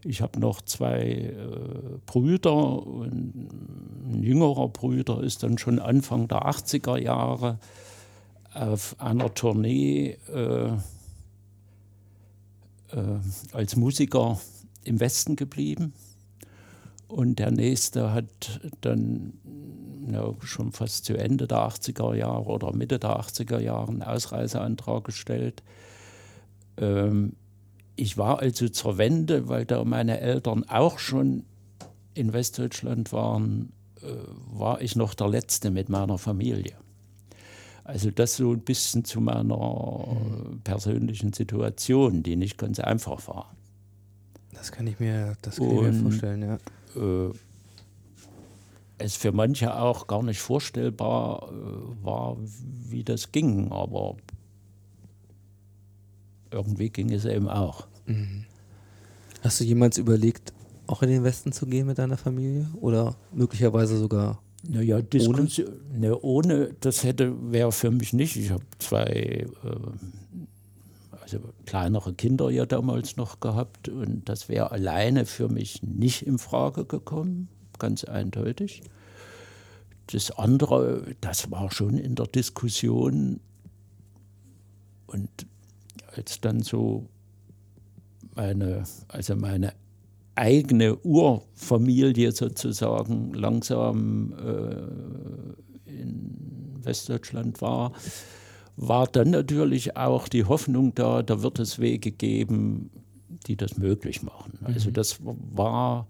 [0.04, 6.96] ich habe noch zwei äh, Brüder ein jüngerer Bruder ist dann schon Anfang der 80er
[6.98, 7.58] Jahre
[8.54, 10.72] auf einer Tournee äh,
[12.92, 13.18] äh,
[13.52, 14.40] als Musiker
[14.84, 15.92] im Westen geblieben.
[17.06, 19.34] Und der nächste hat dann
[20.12, 25.04] ja, schon fast zu Ende der 80er Jahre oder Mitte der 80er Jahre einen Ausreiseantrag
[25.04, 25.62] gestellt.
[26.76, 27.34] Ähm,
[27.96, 31.44] ich war also zur Wende, weil da meine Eltern auch schon
[32.14, 34.06] in Westdeutschland waren, äh,
[34.52, 36.74] war ich noch der Letzte mit meiner Familie.
[37.84, 43.54] Also das so ein bisschen zu meiner äh, persönlichen Situation, die nicht ganz einfach war.
[44.52, 46.54] Das kann ich mir, das kann ich mir Und- vorstellen, ja.
[46.96, 47.30] äh,
[49.00, 52.36] es für manche auch gar nicht vorstellbar äh, war,
[52.88, 54.16] wie das ging, aber
[56.50, 57.86] irgendwie ging es eben auch.
[59.42, 60.52] Hast du jemals überlegt,
[60.86, 62.68] auch in den Westen zu gehen mit deiner Familie?
[62.80, 65.48] Oder möglicherweise sogar Naja, ohne?
[65.96, 68.36] Ne, ohne das hätte wäre für mich nicht.
[68.36, 69.46] Ich habe zwei äh,
[71.22, 76.38] also kleinere Kinder ja damals noch gehabt und das wäre alleine für mich nicht in
[76.38, 77.48] Frage gekommen,
[77.80, 78.82] ganz eindeutig.
[80.06, 83.40] Das andere, das war schon in der Diskussion
[85.06, 85.28] und
[86.14, 87.08] als dann so
[88.36, 89.72] meine, also meine
[90.34, 97.92] eigene Urfamilie sozusagen langsam äh, in Westdeutschland war,
[98.76, 102.90] war dann natürlich auch die Hoffnung da, da wird es Wege geben,
[103.46, 104.58] die das möglich machen.
[104.62, 106.06] Also das war,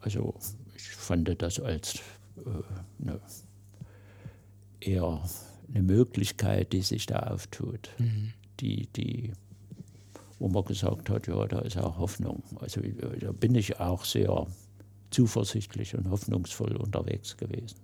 [0.00, 0.34] also
[0.76, 1.96] ich fand das als
[2.36, 3.20] äh, eine,
[4.80, 5.22] eher
[5.68, 7.90] eine Möglichkeit, die sich da auftut,
[8.60, 9.32] die, die
[10.38, 12.42] wo man gesagt hat, ja, da ist auch Hoffnung.
[12.60, 14.46] Also äh, da bin ich auch sehr
[15.10, 17.76] zuversichtlich und hoffnungsvoll unterwegs gewesen.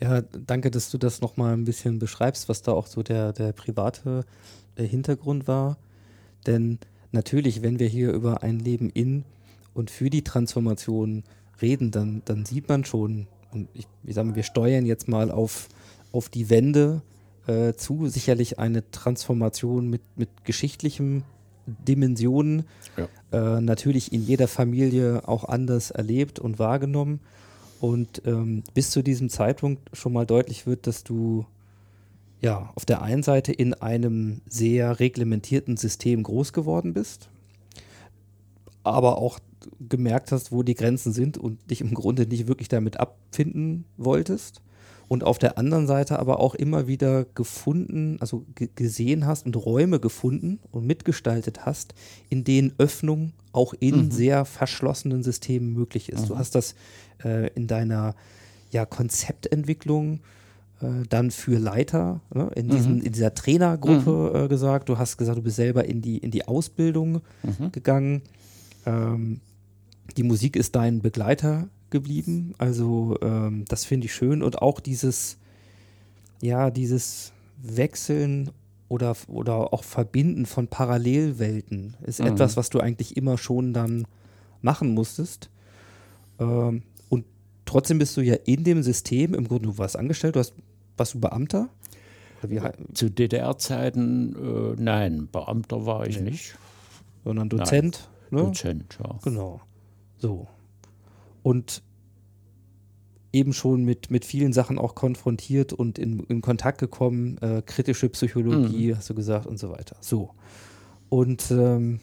[0.00, 3.52] Ja, danke, dass du das nochmal ein bisschen beschreibst, was da auch so der, der
[3.52, 4.24] private
[4.76, 5.78] äh, Hintergrund war.
[6.46, 6.78] Denn
[7.12, 9.24] natürlich, wenn wir hier über ein Leben in
[9.76, 11.22] und für die Transformation
[11.60, 15.30] reden, dann, dann sieht man schon, und ich, ich sage mal, wir steuern jetzt mal
[15.30, 15.68] auf,
[16.12, 17.02] auf die Wende
[17.46, 21.24] äh, zu, sicherlich eine Transformation mit, mit geschichtlichem
[21.66, 22.64] Dimensionen
[23.32, 27.20] äh, natürlich in jeder Familie auch anders erlebt und wahrgenommen.
[27.80, 31.44] Und ähm, bis zu diesem Zeitpunkt schon mal deutlich wird, dass du
[32.40, 37.28] ja auf der einen Seite in einem sehr reglementierten System groß geworden bist,
[38.82, 39.38] aber auch
[39.80, 44.62] gemerkt hast, wo die Grenzen sind und dich im Grunde nicht wirklich damit abfinden wolltest.
[45.08, 50.00] Und auf der anderen Seite aber auch immer wieder gefunden, also gesehen hast und Räume
[50.00, 51.94] gefunden und mitgestaltet hast,
[52.28, 54.10] in denen Öffnung auch in mhm.
[54.10, 56.22] sehr verschlossenen Systemen möglich ist.
[56.22, 56.28] Mhm.
[56.28, 56.74] Du hast das
[57.24, 58.16] äh, in deiner
[58.70, 60.20] ja, Konzeptentwicklung
[60.80, 63.02] äh, dann für Leiter ne, in, diesen, mhm.
[63.02, 64.44] in dieser Trainergruppe mhm.
[64.44, 64.88] äh, gesagt.
[64.88, 67.72] Du hast gesagt, du bist selber in die, in die Ausbildung mhm.
[67.72, 68.22] gegangen.
[68.84, 69.40] Ähm,
[70.16, 72.54] die Musik ist dein Begleiter geblieben.
[72.58, 74.42] Also ähm, das finde ich schön.
[74.42, 75.38] Und auch dieses,
[76.40, 78.50] ja, dieses Wechseln
[78.88, 82.28] oder, oder auch Verbinden von Parallelwelten ist mhm.
[82.28, 84.06] etwas, was du eigentlich immer schon dann
[84.62, 85.50] machen musstest.
[86.38, 87.24] Ähm, und
[87.64, 90.54] trotzdem bist du ja in dem System, im Grunde, du warst angestellt, du hast,
[90.96, 91.68] warst du Beamter?
[92.94, 96.30] Zu DDR-Zeiten, äh, nein, Beamter war ich nee.
[96.30, 96.56] nicht.
[97.24, 98.08] Sondern Dozent?
[98.30, 98.40] Ne?
[98.40, 99.18] Dozent, ja.
[99.24, 99.60] Genau.
[100.18, 100.46] So.
[101.42, 101.82] Und
[103.32, 108.08] eben schon mit, mit vielen Sachen auch konfrontiert und in, in Kontakt gekommen, äh, kritische
[108.08, 108.96] Psychologie, mhm.
[108.96, 109.96] hast du gesagt, und so weiter.
[110.00, 110.30] So.
[111.08, 112.00] Und ähm,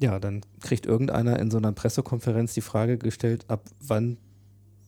[0.00, 4.18] ja, dann kriegt irgendeiner in so einer Pressekonferenz die Frage gestellt, ab wann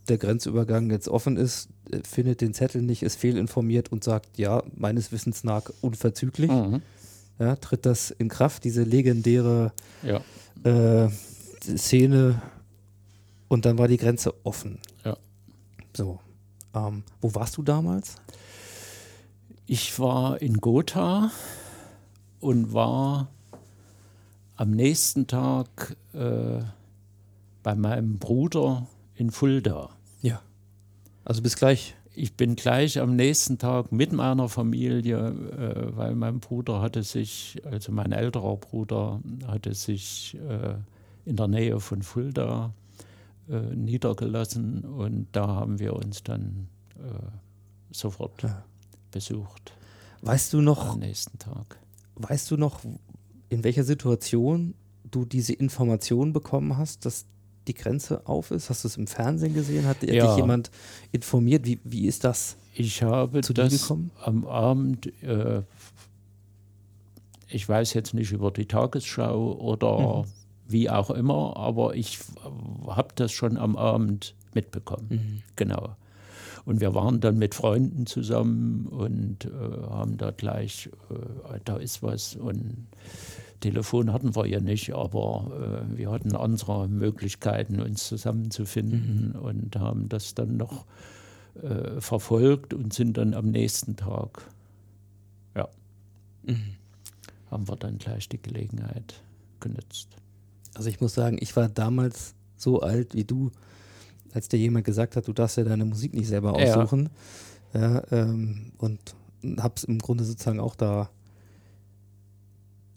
[0.08, 4.62] der Grenzübergang jetzt offen ist, äh, findet den Zettel nicht, ist fehlinformiert und sagt, ja,
[4.74, 6.50] meines Wissens nach unverzüglich.
[6.50, 6.82] Mhm.
[7.38, 10.20] Ja, tritt das in Kraft, diese legendäre ja.
[10.64, 11.10] äh,
[11.64, 12.40] Szene
[13.48, 14.78] und dann war die Grenze offen.
[15.04, 15.16] Ja.
[15.96, 16.20] So.
[16.74, 18.16] Ähm, wo warst du damals?
[19.66, 21.30] Ich war in Gotha
[22.40, 23.28] und war
[24.56, 26.60] am nächsten Tag äh,
[27.62, 29.90] bei meinem Bruder in Fulda.
[30.20, 30.42] Ja.
[31.24, 31.94] Also bis gleich.
[32.16, 37.60] Ich bin gleich am nächsten Tag mit meiner Familie, äh, weil mein Bruder hatte sich,
[37.64, 40.74] also mein älterer Bruder, hatte sich äh,
[41.24, 42.72] in der Nähe von Fulda
[43.48, 47.26] äh, niedergelassen und da haben wir uns dann äh,
[47.90, 48.64] sofort ja.
[49.10, 49.74] besucht.
[50.22, 50.94] Weißt du noch?
[50.94, 51.78] Am nächsten Tag.
[52.16, 52.80] Weißt du noch,
[53.48, 54.74] in welcher Situation
[55.10, 57.26] du diese Information bekommen hast, dass
[57.66, 58.70] die Grenze auf ist?
[58.70, 59.86] Hast du es im Fernsehen gesehen?
[59.86, 60.26] Hat ja.
[60.26, 60.70] dich jemand
[61.12, 61.66] informiert?
[61.66, 62.56] Wie, wie ist das?
[62.74, 64.10] Ich habe zu das gekommen?
[64.22, 65.62] am Abend, äh,
[67.48, 72.18] ich weiß jetzt nicht über die Tagesschau oder mhm wie auch immer, aber ich
[72.86, 75.08] habe das schon am Abend mitbekommen.
[75.10, 75.42] Mhm.
[75.56, 75.96] Genau.
[76.64, 79.48] Und wir waren dann mit Freunden zusammen und äh,
[79.90, 82.36] haben da gleich, äh, da ist was.
[82.36, 82.86] Und
[83.60, 89.40] Telefon hatten wir ja nicht, aber äh, wir hatten andere Möglichkeiten, uns zusammenzufinden mhm.
[89.40, 90.86] und haben das dann noch
[91.62, 94.42] äh, verfolgt und sind dann am nächsten Tag,
[95.54, 95.68] ja,
[96.44, 96.76] mhm.
[97.50, 99.22] haben wir dann gleich die Gelegenheit
[99.60, 100.16] genutzt.
[100.74, 103.50] Also ich muss sagen, ich war damals so alt wie du,
[104.32, 107.10] als dir jemand gesagt hat, du darfst ja deine Musik nicht selber aussuchen.
[107.72, 107.80] Ja.
[107.80, 109.14] ja ähm, und
[109.58, 111.10] hab's im Grunde sozusagen auch da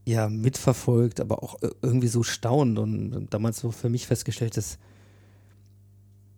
[0.05, 4.77] ja mitverfolgt, aber auch irgendwie so staunend und damals so für mich festgestellt, dass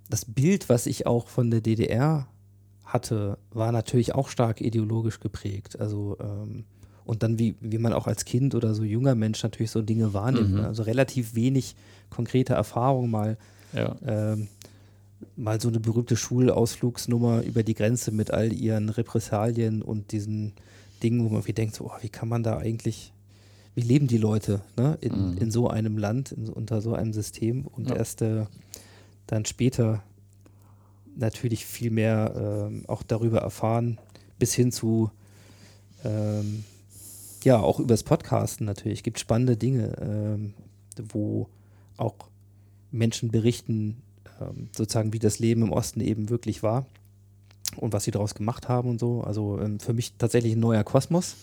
[0.10, 2.28] das Bild, was ich auch von der DDR
[2.84, 5.80] hatte, war natürlich auch stark ideologisch geprägt.
[5.80, 6.66] Also ähm,
[7.10, 10.14] und dann, wie, wie man auch als Kind oder so junger Mensch natürlich so Dinge
[10.14, 10.54] wahrnimmt.
[10.54, 10.60] Mhm.
[10.60, 11.76] Also relativ wenig
[12.12, 13.36] konkrete Erfahrung mal.
[13.74, 13.96] Ja.
[14.06, 14.48] Ähm,
[15.36, 20.54] mal so eine berühmte Schulausflugsnummer über die Grenze mit all ihren Repressalien und diesen
[21.02, 23.12] Dingen, wo man wie denkt, so, oh, wie kann man da eigentlich,
[23.74, 25.38] wie leben die Leute ne, in, mhm.
[25.40, 27.96] in so einem Land, in, unter so einem System und ja.
[27.96, 28.46] erst äh,
[29.26, 30.04] dann später
[31.16, 33.98] natürlich viel mehr äh, auch darüber erfahren,
[34.38, 35.10] bis hin zu
[36.06, 36.64] ähm,
[37.44, 39.00] ja, auch übers Podcasten natürlich.
[39.00, 40.54] Es gibt spannende Dinge, ähm,
[41.10, 41.48] wo
[41.98, 42.16] auch
[42.92, 44.02] Menschen berichten,
[44.42, 46.86] ähm, sozusagen, wie das Leben im Osten eben wirklich war
[47.78, 49.22] und was sie daraus gemacht haben und so.
[49.22, 51.36] Also ähm, für mich tatsächlich ein neuer Kosmos.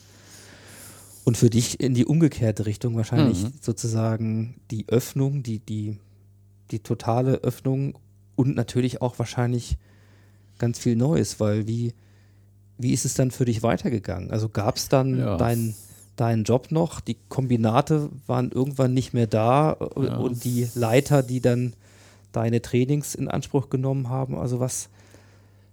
[1.25, 3.53] Und für dich in die umgekehrte Richtung wahrscheinlich mhm.
[3.61, 5.99] sozusagen die Öffnung, die, die,
[6.71, 7.99] die totale Öffnung
[8.37, 9.77] und natürlich auch wahrscheinlich
[10.59, 11.95] ganz viel Neues, weil wie,
[12.79, 14.31] wie ist es dann für dich weitergegangen?
[14.31, 15.37] Also gab es dann ja.
[15.37, 15.75] deinen
[16.17, 17.01] deinen Job noch.
[17.01, 20.17] Die Kombinate waren irgendwann nicht mehr da äh, ja.
[20.17, 21.75] und die Leiter, die dann
[22.33, 24.37] deine Trainings in Anspruch genommen haben.
[24.37, 24.89] Also was,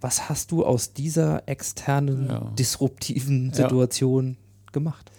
[0.02, 2.52] was hast du aus dieser externen, ja.
[2.58, 4.72] disruptiven Situation ja.
[4.72, 5.12] gemacht?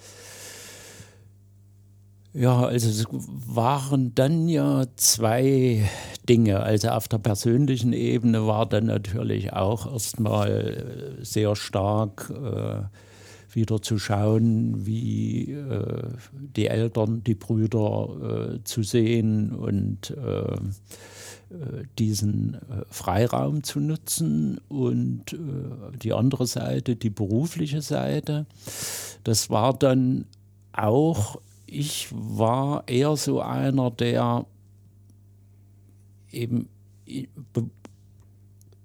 [2.32, 3.06] Ja, also es
[3.46, 5.88] waren dann ja zwei
[6.28, 6.60] Dinge.
[6.60, 12.82] Also auf der persönlichen Ebene war dann natürlich auch erstmal äh, sehr stark äh,
[13.54, 20.58] wieder zu schauen, wie äh, die Eltern, die Brüder äh, zu sehen und äh, äh,
[21.98, 22.58] diesen
[22.90, 25.36] Freiraum zu nutzen und
[26.02, 28.46] die andere Seite, die berufliche Seite,
[29.24, 30.24] das war dann
[30.72, 34.46] auch ich war eher so einer, der
[36.30, 36.68] eben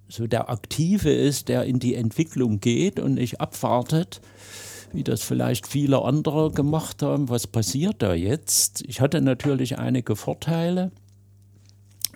[0.09, 4.21] so der Aktive ist, der in die Entwicklung geht und nicht abwartet,
[4.91, 7.29] wie das vielleicht viele andere gemacht haben.
[7.29, 8.83] Was passiert da jetzt?
[8.87, 10.91] Ich hatte natürlich einige Vorteile.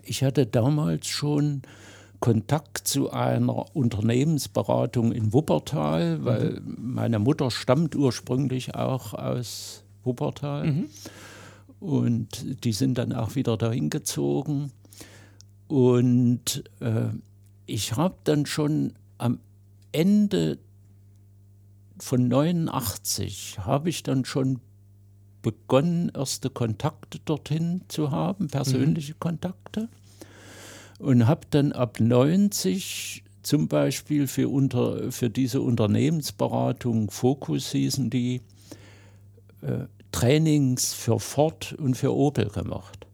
[0.04, 1.62] Ich hatte damals schon
[2.20, 6.94] Kontakt zu einer Unternehmensberatung in Wuppertal, weil mhm.
[6.94, 10.72] meine Mutter stammt ursprünglich auch aus Wuppertal.
[10.72, 10.86] Mhm.
[11.80, 14.72] Und die sind dann auch wieder dahin gezogen.
[15.68, 17.10] Und äh,
[17.66, 19.39] ich habe dann schon am
[19.91, 20.57] Ende
[21.99, 24.59] von 89 habe ich dann schon
[25.41, 29.20] begonnen, erste Kontakte dorthin zu haben, persönliche mhm.
[29.20, 29.89] Kontakte.
[30.99, 38.41] Und habe dann ab 90 zum Beispiel für, unter, für diese Unternehmensberatung Fokus hießen die,
[39.61, 43.07] äh, Trainings für Ford und für Opel gemacht.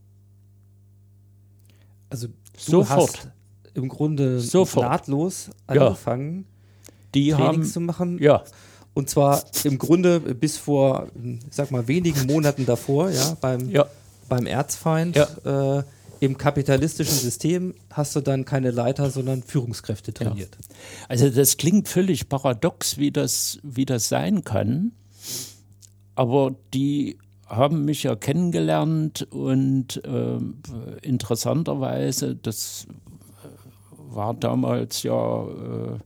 [2.09, 2.27] Also
[2.57, 2.99] Sofort.
[2.99, 3.31] hast
[3.73, 4.85] im Grunde Sofort.
[4.85, 6.91] nahtlos angefangen, ja.
[7.15, 8.19] die Trainings haben, zu machen.
[8.19, 8.43] Ja.
[8.93, 11.07] Und zwar im Grunde bis vor,
[11.49, 13.85] sag mal, wenigen Monaten davor, ja, beim, ja.
[14.27, 15.15] beim Erzfeind.
[15.15, 15.79] Ja.
[15.79, 15.83] Äh,
[16.21, 20.57] Im kapitalistischen System hast du dann keine Leiter, sondern Führungskräfte trainiert.
[20.59, 20.75] Ja.
[21.07, 24.91] Also das klingt völlig paradox, wie das, wie das sein kann
[26.19, 27.17] aber die
[27.47, 30.37] haben mich ja kennengelernt und äh,
[31.01, 32.87] interessanterweise, das
[34.13, 35.97] war damals ja, äh,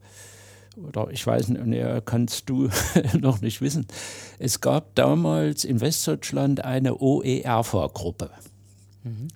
[0.80, 2.70] oder ich weiß nicht, nee, kannst du
[3.20, 3.88] noch nicht wissen,
[4.40, 8.30] es gab damals in Westdeutschland eine OERV-Gruppe.
[9.04, 9.28] Mhm.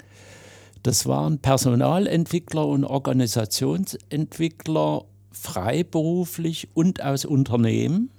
[0.83, 8.09] Das waren Personalentwickler und Organisationsentwickler freiberuflich und aus Unternehmen.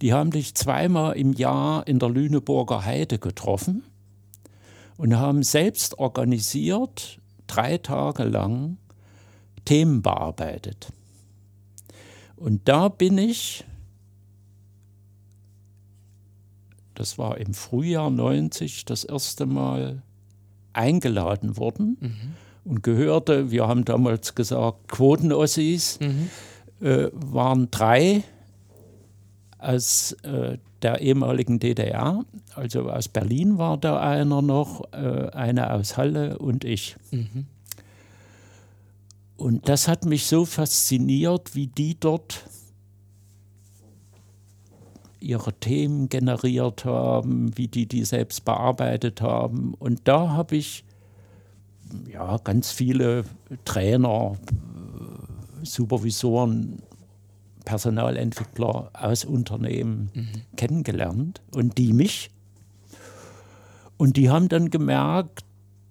[0.00, 3.84] Die haben dich zweimal im Jahr in der Lüneburger Heide getroffen
[4.96, 8.78] und haben selbst organisiert, drei Tage lang,
[9.64, 10.92] Themen bearbeitet.
[12.36, 13.64] Und da bin ich,
[16.94, 20.02] das war im Frühjahr 90, das erste Mal
[20.72, 22.34] eingeladen worden mhm.
[22.64, 26.30] und gehörte, wir haben damals gesagt, Quotenossis, mhm.
[26.80, 28.24] äh, waren drei
[29.58, 32.24] aus äh, der ehemaligen DDR.
[32.54, 36.96] Also aus Berlin war da einer noch, äh, einer aus Halle und ich.
[37.10, 37.46] Mhm.
[39.36, 42.44] Und das hat mich so fasziniert, wie die dort
[45.20, 49.74] ihre Themen generiert haben, wie die die selbst bearbeitet haben.
[49.74, 50.84] Und da habe ich
[52.10, 53.24] ja ganz viele
[53.64, 54.36] Trainer,
[55.62, 56.82] Supervisoren
[57.64, 60.56] Personalentwickler aus Unternehmen mhm.
[60.56, 62.30] kennengelernt und die mich.
[63.96, 65.44] Und die haben dann gemerkt,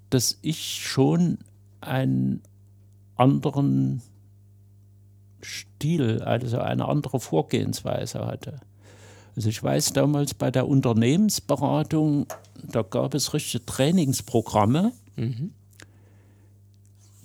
[0.10, 1.38] dass ich schon
[1.80, 2.42] einen
[3.22, 4.02] anderen
[5.42, 8.60] Stil, also eine andere Vorgehensweise hatte.
[9.36, 12.28] Also ich weiß damals bei der Unternehmensberatung,
[12.64, 15.52] da gab es richtige Trainingsprogramme, mhm.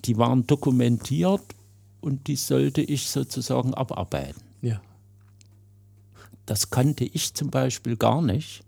[0.04, 1.42] die waren dokumentiert
[2.00, 4.40] und die sollte ich sozusagen abarbeiten.
[4.62, 4.80] Ja.
[6.44, 8.62] Das kannte ich zum Beispiel gar nicht,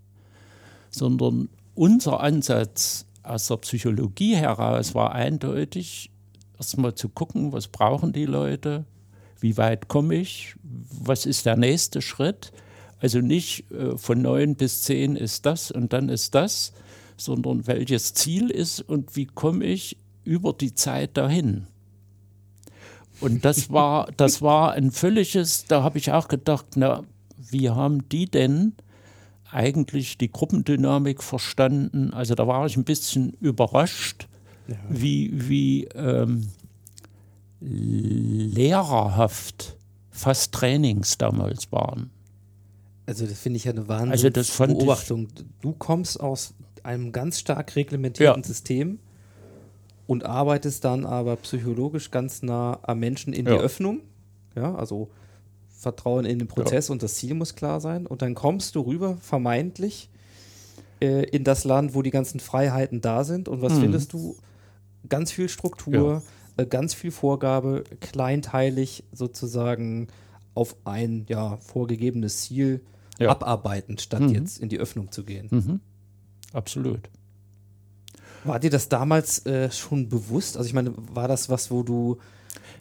[0.89, 6.11] sondern unser Ansatz aus der Psychologie heraus war eindeutig,
[6.59, 8.85] erstmal zu gucken, was brauchen die Leute,
[9.39, 12.51] wie weit komme ich, was ist der nächste Schritt.
[12.99, 16.73] Also nicht äh, von neun bis zehn ist das und dann ist das,
[17.15, 21.67] sondern welches Ziel ist und wie komme ich über die Zeit dahin.
[23.21, 27.03] Und das war, das war ein völliges, da habe ich auch gedacht, na,
[27.37, 28.73] wie haben die denn
[29.51, 32.13] eigentlich die Gruppendynamik verstanden?
[32.13, 34.28] Also da war ich ein bisschen überrascht,
[34.71, 34.77] ja.
[34.89, 36.49] wie, wie ähm,
[37.61, 39.77] lehrerhaft
[40.11, 42.09] fast Trainings damals waren.
[43.05, 45.27] Also das finde ich ja eine wahnsinnige also Beobachtung.
[45.61, 46.53] Du kommst aus
[46.83, 48.47] einem ganz stark reglementierten ja.
[48.47, 48.99] System
[50.07, 53.53] und arbeitest dann aber psychologisch ganz nah am Menschen in ja.
[53.53, 54.01] die Öffnung.
[54.55, 55.09] Ja, also
[55.69, 56.91] Vertrauen in den Prozess ja.
[56.91, 58.05] und das Ziel muss klar sein.
[58.05, 60.09] Und dann kommst du rüber, vermeintlich,
[61.01, 63.47] äh, in das Land, wo die ganzen Freiheiten da sind.
[63.47, 63.81] Und was Mhm.
[63.81, 64.35] findest du?
[65.09, 66.23] Ganz viel Struktur,
[66.57, 70.07] äh, ganz viel Vorgabe, kleinteilig sozusagen
[70.55, 72.81] auf ein ja, vorgegebenes Ziel
[73.17, 73.29] Ja.
[73.29, 74.29] abarbeiten, statt Mhm.
[74.29, 75.47] jetzt in die Öffnung zu gehen.
[75.51, 75.79] Mhm.
[76.53, 77.09] Absolut.
[78.43, 80.57] War dir das damals äh, schon bewusst?
[80.57, 82.17] Also ich meine, war das was, wo du,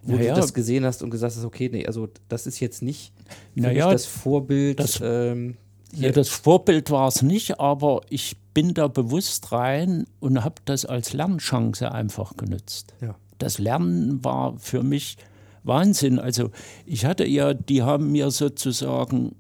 [0.03, 0.35] wo Naja.
[0.35, 3.13] du das gesehen hast und gesagt hast, okay, nee, also das ist jetzt nicht
[3.55, 4.79] Naja, das Vorbild.
[4.81, 5.57] das- ähm,
[5.93, 10.85] Ja, das Vorbild war es nicht, aber ich bin da bewusst rein und habe das
[10.85, 12.95] als Lernchance einfach genutzt.
[13.01, 13.15] Ja.
[13.39, 15.17] Das Lernen war für mich
[15.65, 16.19] Wahnsinn.
[16.19, 16.51] Also
[16.85, 19.37] ich hatte ja, die haben mir sozusagen,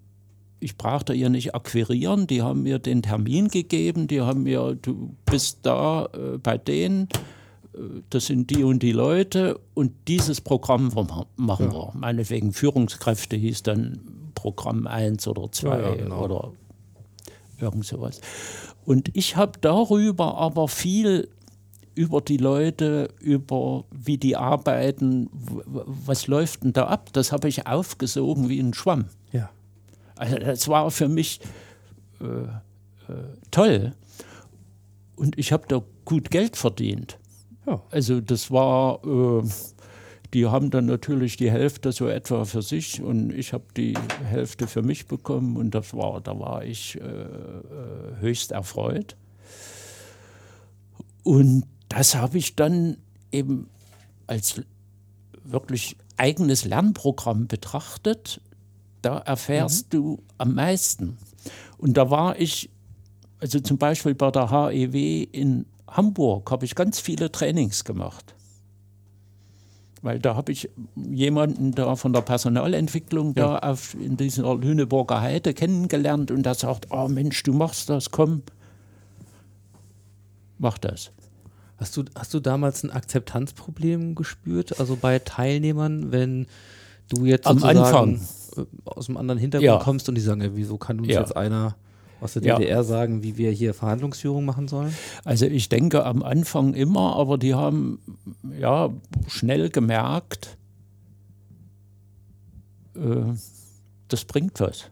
[0.61, 5.17] ich brauchte ja nicht akquirieren, die haben mir den Termin gegeben, die haben mir, du
[5.27, 7.09] bist da äh, bei denen,
[7.75, 7.79] äh,
[8.11, 10.93] das sind die und die Leute und dieses Programm
[11.37, 11.93] machen wir.
[11.95, 16.24] Meinetwegen Führungskräfte hieß dann Programm 1 oder 2 Ja, ja, genau.
[16.24, 16.53] oder
[17.61, 18.20] irgend sowas.
[18.84, 21.28] Und ich habe darüber aber viel
[21.97, 27.66] über die Leute, über wie die arbeiten, was läuft denn da ab, das habe ich
[27.66, 29.07] aufgesogen wie ein Schwamm.
[29.32, 29.51] ja.
[30.14, 31.41] Also das war für mich
[32.20, 33.93] äh, äh, toll.
[35.16, 37.18] Und ich habe da gut Geld verdient.
[37.66, 37.82] Ja.
[37.91, 39.43] Also das war, äh,
[40.35, 44.66] die haben dann natürlich die Hälfte so etwa für sich und ich habe die Hälfte
[44.66, 49.16] für mich bekommen und das war, da war ich äh, äh, höchst erfreut.
[51.22, 52.99] Und das habe ich dann
[53.33, 53.68] eben
[54.26, 54.62] als
[55.45, 58.41] wirklich eigenes Lernprogramm betrachtet.
[59.03, 61.16] Da erfährst du am meisten.
[61.79, 62.68] Und da war ich,
[63.41, 68.35] also zum Beispiel bei der HEW in Hamburg, habe ich ganz viele Trainings gemacht.
[70.03, 75.55] Weil da habe ich jemanden da von der Personalentwicklung da auf, in dieser Lüneburger Heide
[75.55, 78.43] kennengelernt und der sagt, oh Mensch, du machst das, komm,
[80.59, 81.11] mach das.
[81.79, 84.79] Hast du, hast du damals ein Akzeptanzproblem gespürt?
[84.81, 86.47] Also bei Teilnehmern, wenn
[87.09, 88.21] du jetzt Am sozusagen
[88.57, 89.79] äh, aus einem anderen Hintergrund Ja.
[89.79, 91.21] kommst und die sagen, ja, wieso kann uns Ja.
[91.21, 91.77] jetzt einer
[92.21, 92.57] aus der Ja.
[92.59, 94.95] DDR sagen, wie wir hier Verhandlungsführung machen sollen?
[95.25, 98.01] Also ich denke am Anfang immer, aber die haben
[98.59, 98.91] ja
[99.29, 100.57] schnell gemerkt,
[102.97, 103.33] äh,
[104.09, 104.91] das bringt was.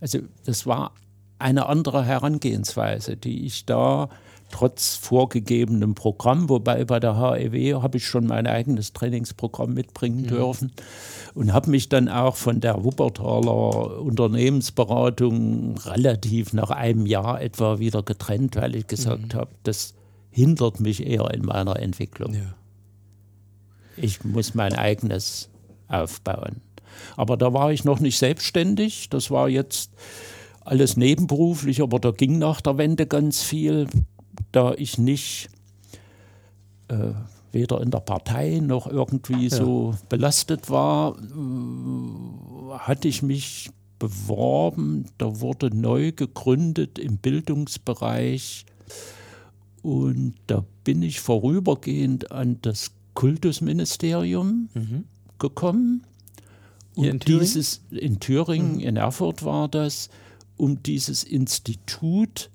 [0.00, 0.92] Also das war
[1.38, 4.08] eine andere Herangehensweise, die ich da
[4.50, 10.72] trotz vorgegebenem Programm, wobei bei der HEW habe ich schon mein eigenes Trainingsprogramm mitbringen dürfen
[11.34, 18.02] und habe mich dann auch von der Wuppertaler Unternehmensberatung relativ nach einem Jahr etwa wieder
[18.02, 19.94] getrennt, weil ich gesagt habe, das
[20.30, 22.34] hindert mich eher in meiner Entwicklung.
[22.34, 22.54] Ja.
[23.96, 25.48] Ich muss mein eigenes
[25.88, 26.60] aufbauen.
[27.16, 29.08] Aber da war ich noch nicht selbstständig.
[29.10, 29.90] Das war jetzt
[30.60, 33.88] alles nebenberuflich, aber da ging nach der Wende ganz viel,
[34.52, 35.48] da ich nicht
[36.88, 37.12] äh,
[37.52, 45.06] weder in der Partei noch irgendwie so belastet war, äh, hatte ich mich beworben.
[45.18, 48.66] Da wurde neu gegründet im Bildungsbereich.
[49.82, 54.68] Und da bin ich vorübergehend an das Kultusministerium
[55.38, 56.04] gekommen.
[56.94, 60.08] Hier Und in dieses in Thüringen, in Erfurt war das,
[60.56, 62.50] um dieses Institut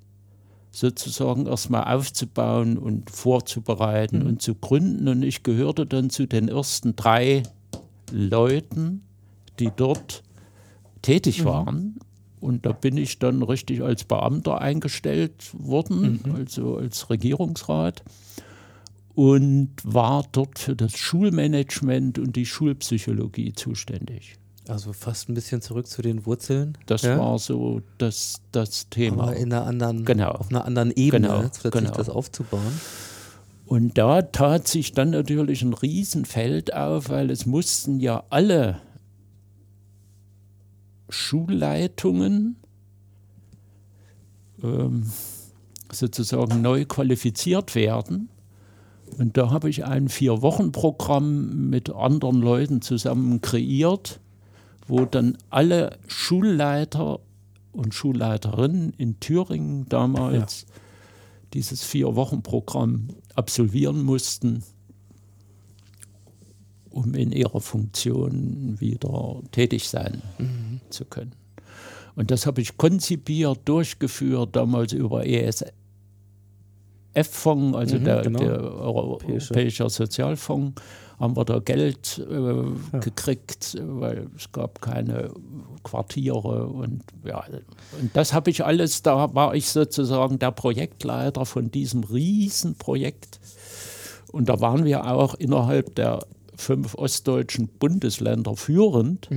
[0.74, 5.07] sozusagen erstmal aufzubauen und vorzubereiten und zu gründen.
[5.07, 7.43] Und ich gehörte dann zu den ersten drei
[8.11, 9.03] Leuten,
[9.59, 10.24] die dort
[11.03, 11.99] tätig waren.
[12.41, 18.03] Und da bin ich dann richtig als Beamter eingestellt worden, also als Regierungsrat.
[19.13, 24.38] Und war dort für das Schulmanagement und die Schulpsychologie zuständig.
[24.68, 26.78] Also fast ein bisschen zurück zu den Wurzeln.
[26.86, 27.18] Das ja?
[27.20, 29.24] war so das, das Thema.
[29.24, 30.32] Aber in einer anderen, Genau.
[30.32, 31.91] auf einer anderen Ebene, Genau, plötzlich genau.
[31.91, 32.80] das aufzubauen.
[33.66, 38.80] Und da tat sich dann natürlich ein Riesenfeld auf, weil es mussten ja alle
[41.09, 42.55] Schulleitungen
[44.61, 45.11] ähm,
[45.91, 48.30] sozusagen neu qualifiziert werden.
[49.18, 54.20] Und da habe ich ein Vier-Wochen-Programm mit anderen Leuten zusammen kreiert,
[54.88, 57.19] wo dann alle Schulleiter
[57.71, 60.65] und Schulleiterinnen in Thüringen damals
[61.53, 64.63] dieses Vier-Wochen-Programm absolvieren mussten,
[66.89, 70.21] um in ihrer Funktion wieder tätig sein
[70.89, 71.34] zu können.
[72.15, 75.65] Und das habe ich konzipiert, durchgeführt, damals über ES,
[77.14, 78.39] ESF-Fonds, also Mhm, der, genau.
[78.39, 80.82] der Europäische Sozialfonds,
[81.20, 85.32] haben wir da Geld äh, gekriegt, weil es gab keine
[85.84, 87.43] Quartiere und ja,
[88.01, 93.39] und das habe ich alles, da war ich sozusagen der Projektleiter von diesem Riesenprojekt.
[94.32, 99.30] Und da waren wir auch innerhalb der fünf ostdeutschen Bundesländer führend,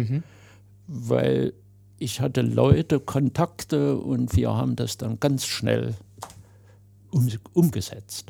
[0.86, 1.52] weil
[1.98, 5.94] ich hatte Leute, Kontakte und wir haben das dann ganz schnell
[7.10, 8.26] um, umgesetzt.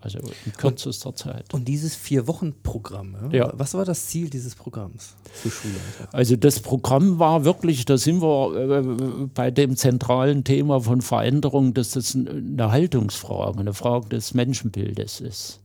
[0.00, 1.52] Also in kürzester Zeit.
[1.54, 3.38] Und dieses Vier-Wochen-Programm, ja?
[3.46, 3.52] Ja.
[3.54, 6.08] was war das Ziel dieses Programms für Schulleiter?
[6.12, 11.74] Also das Programm war wirklich, da sind wir äh, bei dem zentralen Thema von Veränderung,
[11.74, 15.60] dass das ein- eine Haltungsfrage, eine Frage des Menschenbildes ist.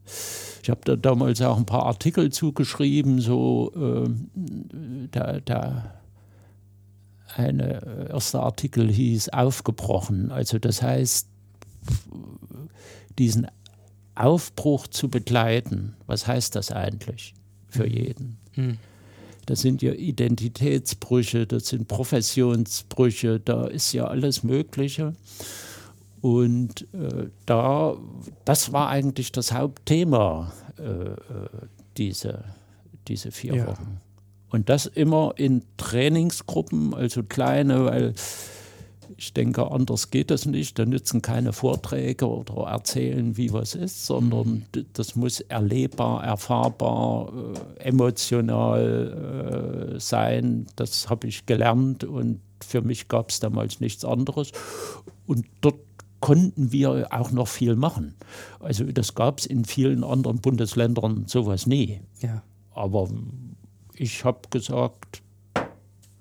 [0.63, 4.09] Ich habe da damals auch ein paar Artikel zugeschrieben, so äh,
[5.13, 5.93] der, der
[7.35, 10.31] eine äh, erste Artikel hieß aufgebrochen.
[10.31, 11.27] Also das heißt,
[13.17, 13.47] diesen
[14.15, 17.33] Aufbruch zu begleiten, was heißt das eigentlich
[17.67, 18.37] für jeden?
[19.45, 25.13] Das sind ja Identitätsbrüche, das sind Professionsbrüche, da ist ja alles Mögliche.
[26.21, 27.95] Und äh, da,
[28.43, 31.15] das war eigentlich das Hauptthema, äh, äh,
[31.95, 32.43] diese,
[33.07, 33.67] diese vier Ja.
[33.67, 34.01] Wochen.
[34.49, 38.13] Und das immer in Trainingsgruppen, also kleine, weil
[39.15, 40.77] ich denke, anders geht das nicht.
[40.77, 47.31] Da nützen keine Vorträge oder erzählen, wie was ist, sondern d- das muss erlebbar, erfahrbar,
[47.79, 50.67] äh, emotional äh, sein.
[50.75, 54.51] Das habe ich gelernt und für mich gab es damals nichts anderes.
[55.25, 55.79] Und dort
[56.19, 58.15] konnten wir auch noch viel machen.
[58.59, 62.01] Also das gab es in vielen anderen Bundesländern sowas nie.
[62.21, 62.41] Ja.
[62.71, 63.07] Aber
[63.93, 65.21] ich habe gesagt,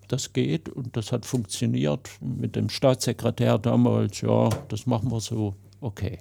[0.09, 4.21] das geht und das hat funktioniert mit dem Staatssekretär damals.
[4.21, 5.55] Ja, das machen wir so.
[5.81, 6.19] Okay.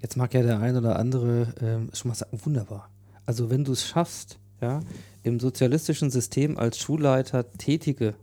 [0.00, 2.90] Jetzt mag ja der ein oder andere ähm, schon mal sagen, wunderbar.
[3.26, 4.80] Also wenn du es schaffst, ja,
[5.22, 8.14] im sozialistischen System als Schulleiter Tätige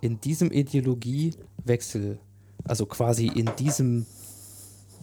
[0.00, 2.18] in diesem Ideologiewechsel,
[2.64, 4.06] also quasi in diesem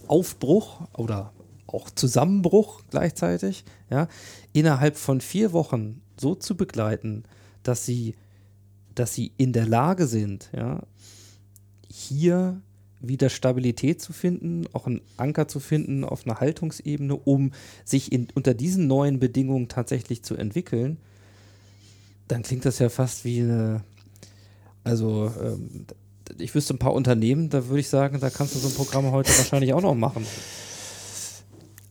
[0.07, 1.33] Aufbruch oder
[1.67, 4.07] auch Zusammenbruch gleichzeitig, ja,
[4.53, 7.23] innerhalb von vier Wochen so zu begleiten,
[7.63, 8.15] dass sie,
[8.95, 10.83] dass sie in der Lage sind, ja,
[11.89, 12.61] hier
[12.99, 17.51] wieder Stabilität zu finden, auch einen Anker zu finden auf einer Haltungsebene, um
[17.83, 20.97] sich in, unter diesen neuen Bedingungen tatsächlich zu entwickeln,
[22.27, 23.83] dann klingt das ja fast wie eine,
[24.83, 25.85] also ähm,
[26.39, 29.11] ich wüsste ein paar Unternehmen, da würde ich sagen, da kannst du so ein Programm
[29.11, 30.25] heute wahrscheinlich auch noch machen.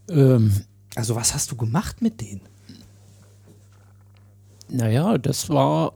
[0.08, 0.52] Ähm,
[0.96, 2.40] Also was hast du gemacht mit denen?
[4.68, 5.92] naja, das war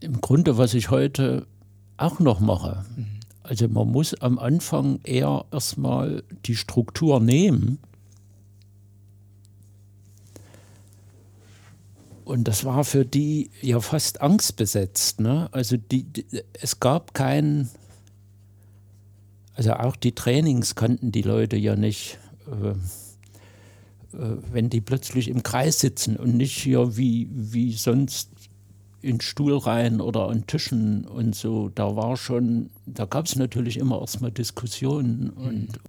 [0.00, 1.46] im Grunde, was ich heute
[1.96, 2.84] auch noch mache.
[3.42, 7.78] Also man muss am Anfang eher erstmal die Struktur nehmen.
[12.24, 15.20] Und das war für die ja fast angstbesetzt.
[15.20, 15.48] Ne?
[15.52, 17.68] Also die, die, es gab kein,
[19.54, 22.18] also auch die Trainings kannten die Leute ja nicht.
[22.46, 22.74] Äh,
[24.12, 28.30] äh, wenn die plötzlich im Kreis sitzen und nicht hier wie, wie sonst
[29.02, 34.00] in Stuhlreihen oder an Tischen und so, da war schon, da gab es natürlich immer
[34.00, 35.80] erstmal Diskussionen und,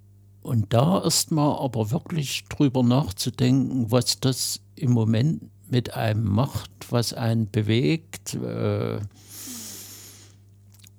[0.41, 7.13] und da erstmal aber wirklich drüber nachzudenken, was das im Moment mit einem macht, was
[7.13, 8.35] einen bewegt.
[8.35, 8.99] Äh,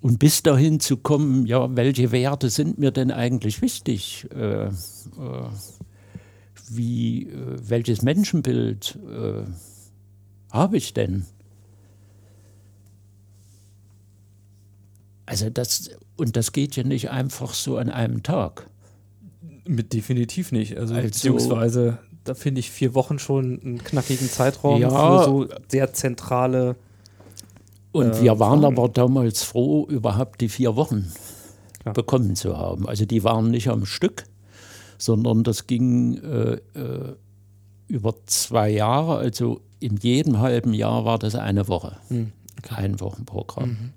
[0.00, 4.26] und bis dahin zu kommen, ja, welche Werte sind mir denn eigentlich wichtig?
[4.34, 4.70] Äh, äh,
[6.68, 9.44] wie, äh, welches Menschenbild äh,
[10.50, 11.26] habe ich denn?
[15.32, 18.66] Also das, und das geht ja nicht einfach so an einem Tag.
[19.66, 20.76] Mit definitiv nicht.
[20.76, 24.90] Also, Also- beziehungsweise, da finde ich vier Wochen schon einen knackigen Zeitraum Ja.
[24.90, 26.76] für so sehr zentrale.
[27.92, 28.78] Und Äh, wir waren Fragen.
[28.78, 31.10] aber damals froh, überhaupt die vier Wochen
[31.80, 31.94] Klar.
[31.94, 32.86] bekommen zu haben.
[32.86, 34.24] Also die waren nicht am Stück,
[34.98, 37.14] sondern das ging äh, äh,
[37.88, 39.16] über zwei Jahre.
[39.16, 41.96] Also in jedem halben Jahr war das eine Woche.
[42.68, 43.92] Ein Wochenprogramm.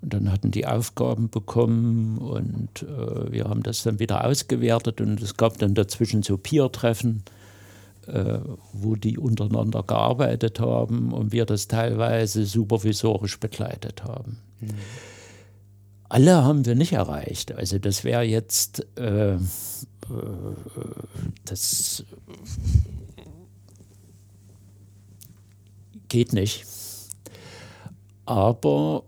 [0.00, 5.20] Und dann hatten die Aufgaben bekommen und äh, wir haben das dann wieder ausgewertet und
[5.20, 7.24] es gab dann dazwischen so Peer-Treffen,
[8.06, 8.38] äh,
[8.72, 14.38] wo die untereinander gearbeitet haben und wir das teilweise supervisorisch begleitet haben.
[16.08, 17.52] Alle haben wir nicht erreicht.
[17.52, 19.36] Also das wäre jetzt äh,
[20.08, 20.16] äh,
[21.44, 22.04] das
[26.08, 26.64] geht nicht.
[28.24, 29.04] Aber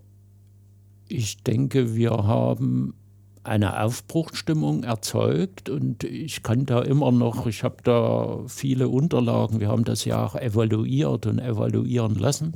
[1.10, 2.94] ich denke, wir haben
[3.42, 9.68] eine Aufbruchsstimmung erzeugt und ich kann da immer noch, ich habe da viele Unterlagen, wir
[9.68, 12.52] haben das ja auch evaluiert und evaluieren lassen.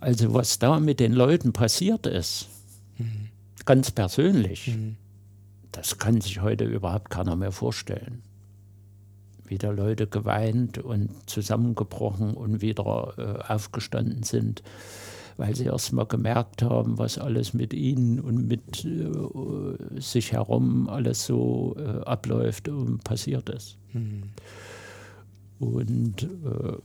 [0.00, 2.48] Also was da mit den Leuten passiert ist,
[2.98, 3.28] mhm.
[3.64, 4.96] ganz persönlich, mhm.
[5.72, 8.22] das kann sich heute überhaupt keiner mehr vorstellen.
[9.44, 14.62] Wieder Leute geweint und zusammengebrochen und wieder äh, aufgestanden sind
[15.36, 20.88] weil sie erst mal gemerkt haben, was alles mit ihnen und mit äh, sich herum
[20.88, 23.76] alles so äh, abläuft und passiert ist.
[23.92, 24.24] Mhm.
[25.58, 26.76] Und äh,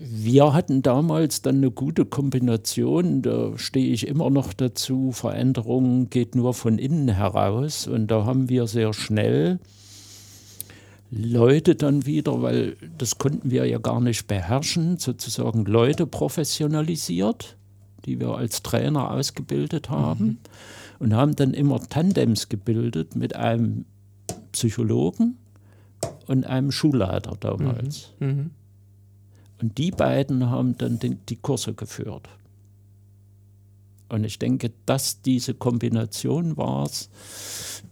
[0.00, 6.34] wir hatten damals dann eine gute Kombination, da stehe ich immer noch dazu, Veränderung geht
[6.34, 9.60] nur von innen heraus und da haben wir sehr schnell
[11.16, 17.56] Leute dann wieder, weil das konnten wir ja gar nicht beherrschen, sozusagen Leute professionalisiert,
[18.04, 20.38] die wir als Trainer ausgebildet haben mhm.
[20.98, 23.84] und haben dann immer Tandems gebildet mit einem
[24.52, 25.36] Psychologen
[26.26, 28.12] und einem Schulleiter damals.
[28.18, 28.26] Mhm.
[28.26, 28.50] Mhm.
[29.62, 32.28] Und die beiden haben dann den, die Kurse geführt.
[34.08, 37.08] Und ich denke, dass diese Kombination war es,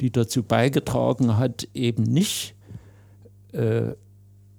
[0.00, 2.54] die dazu beigetragen hat, eben nicht
[3.52, 3.94] äh,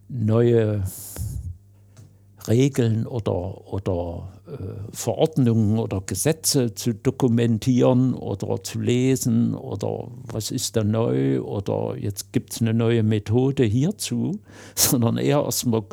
[0.10, 0.84] neue
[2.48, 10.76] Regeln oder, oder äh, Verordnungen oder Gesetze zu dokumentieren oder zu lesen oder was ist
[10.76, 14.40] da neu oder jetzt gibt es eine neue Methode hierzu,
[14.76, 15.84] sondern eher erstmal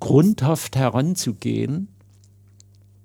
[0.00, 1.88] grundhaft heranzugehen.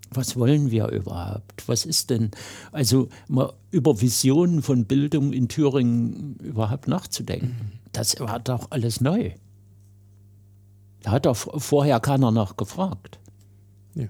[0.09, 1.67] Was wollen wir überhaupt?
[1.67, 2.31] Was ist denn,
[2.71, 7.73] also mal über Visionen von Bildung in Thüringen überhaupt nachzudenken?
[7.91, 9.31] Das war doch alles neu.
[11.03, 13.19] Da hat doch vorher keiner noch gefragt.
[13.95, 14.07] Ja.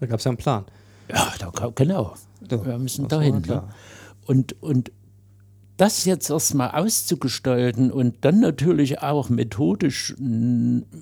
[0.00, 0.64] Da gab es ja einen Plan.
[1.08, 2.14] Ja, da, genau.
[2.50, 3.42] Ja, wir müssen dahin.
[3.42, 3.62] Ne?
[4.26, 4.90] Und, und
[5.76, 10.14] das jetzt erstmal auszugestalten und dann natürlich auch methodisch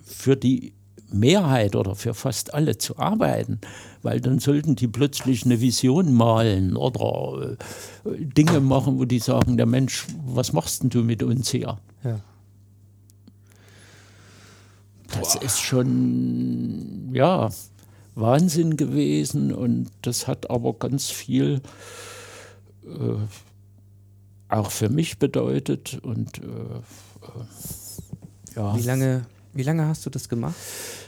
[0.04, 0.74] für die
[1.12, 3.60] Mehrheit oder für fast alle zu arbeiten,
[4.02, 7.56] weil dann sollten die plötzlich eine Vision malen oder
[8.04, 11.78] äh, Dinge machen, wo die sagen, der Mensch, was machst denn du mit uns hier?
[12.04, 12.20] Ja.
[15.20, 17.50] Das ist schon, ja,
[18.14, 21.62] Wahnsinn gewesen und das hat aber ganz viel
[22.84, 23.16] äh,
[24.48, 26.82] auch für mich bedeutet und äh, äh,
[28.56, 28.76] ja.
[28.76, 30.54] Wie lange, wie lange hast du das gemacht?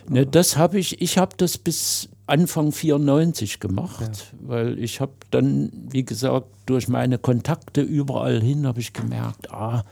[0.09, 4.49] Ne, das habe ich, ich habe das bis Anfang 94 gemacht, ja.
[4.49, 9.85] weil ich habe dann, wie gesagt, durch meine Kontakte überall hin habe ich gemerkt, ah,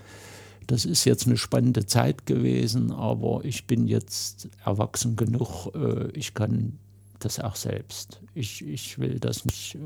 [0.66, 6.34] das ist jetzt eine spannende Zeit gewesen, aber ich bin jetzt erwachsen genug, äh, ich
[6.34, 6.78] kann
[7.18, 8.20] das auch selbst.
[8.34, 9.76] Ich, ich will das nicht.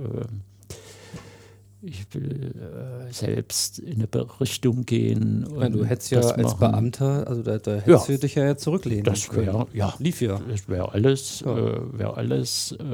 [1.89, 5.47] Ich will äh, selbst in eine Richtung gehen.
[5.57, 6.59] Ja, du hättest ja als machen.
[6.59, 9.67] Beamter, also da, da hättest ja, du dich ja zurücklehnen das wär, können.
[9.73, 10.41] Ja, lief ja.
[10.49, 11.57] Das wäre alles, ja.
[11.57, 12.85] äh, wär alles äh,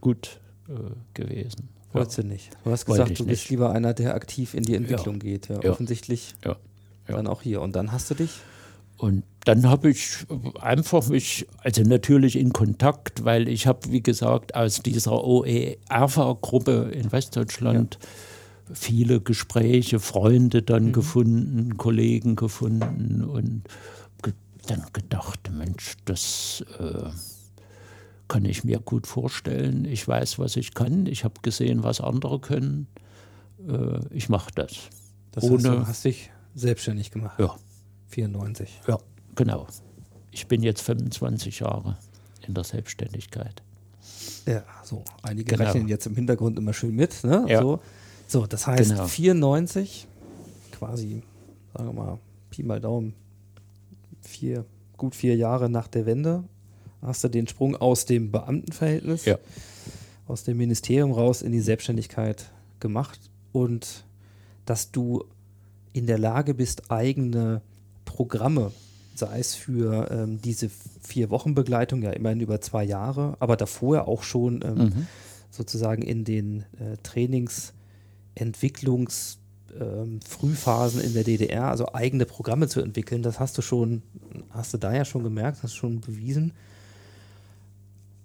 [0.00, 0.72] gut äh,
[1.14, 1.68] gewesen.
[1.92, 2.50] Wolltest du nicht.
[2.64, 3.50] Du hast gesagt, du bist nicht.
[3.50, 5.48] lieber einer, der aktiv in die Entwicklung geht.
[5.48, 6.34] Ja, offensichtlich.
[6.44, 6.56] Ja.
[7.08, 7.60] Dann auch hier.
[7.60, 8.30] Und dann hast du dich?
[9.02, 10.18] Und dann habe ich
[10.60, 17.10] einfach mich, also natürlich in Kontakt, weil ich habe, wie gesagt, aus dieser OE-AFA-Gruppe in
[17.10, 18.74] Westdeutschland ja.
[18.74, 20.92] viele Gespräche, Freunde dann mhm.
[20.92, 23.64] gefunden, Kollegen gefunden und
[24.22, 24.34] ge
[24.68, 27.10] dann gedacht, Mensch, das äh,
[28.28, 29.84] kann ich mir gut vorstellen.
[29.84, 31.06] Ich weiß, was ich kann.
[31.06, 32.86] Ich habe gesehen, was andere können.
[33.66, 34.74] Äh, ich mache das.
[35.32, 37.40] Das Ohne, heißt, du hast dich selbstständig gemacht?
[37.40, 37.56] Ja.
[38.12, 38.80] 94.
[38.86, 38.98] Ja,
[39.34, 39.66] genau.
[40.30, 41.96] Ich bin jetzt 25 Jahre
[42.46, 43.62] in der Selbstständigkeit.
[44.46, 45.04] Ja, so.
[45.22, 45.64] Einige genau.
[45.64, 47.24] rechnen jetzt im Hintergrund immer schön mit.
[47.24, 47.44] Ne?
[47.48, 47.60] Ja.
[47.60, 47.80] So.
[48.26, 49.06] so, das heißt genau.
[49.06, 50.06] 94,
[50.72, 51.22] quasi,
[51.74, 52.18] sagen wir mal,
[52.50, 53.14] Pi mal Daumen,
[54.20, 54.64] vier,
[54.96, 56.44] gut vier Jahre nach der Wende,
[57.00, 59.38] hast du den Sprung aus dem Beamtenverhältnis, ja.
[60.26, 62.50] aus dem Ministerium raus in die Selbstständigkeit
[62.80, 63.18] gemacht
[63.52, 64.04] und
[64.66, 65.24] dass du
[65.92, 67.62] in der Lage bist, eigene
[68.12, 68.72] Programme,
[69.14, 70.68] sei es für ähm, diese
[71.00, 75.06] vier Wochen Begleitung, ja immerhin über zwei Jahre, aber davor auch schon ähm, mhm.
[75.50, 77.72] sozusagen in den äh, Trainings,
[78.34, 79.38] Entwicklungs,
[79.80, 84.02] ähm, Frühphasen in der DDR, also eigene Programme zu entwickeln, das hast du schon,
[84.50, 86.52] hast du da ja schon gemerkt, hast du schon bewiesen.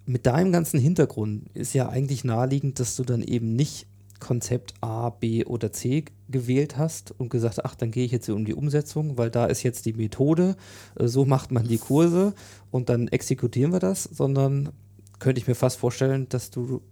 [0.04, 3.86] Mit deinem ganzen Hintergrund ist ja eigentlich naheliegend, dass du dann eben nicht
[4.20, 8.44] Konzept A, B oder C gewählt hast und gesagt, ach, dann gehe ich jetzt um
[8.44, 10.56] die Umsetzung, weil da ist jetzt die Methode,
[10.98, 12.34] äh, so macht man die Kurse
[12.70, 14.70] und dann exekutieren wir das, sondern
[15.18, 16.82] könnte ich mir fast vorstellen, dass du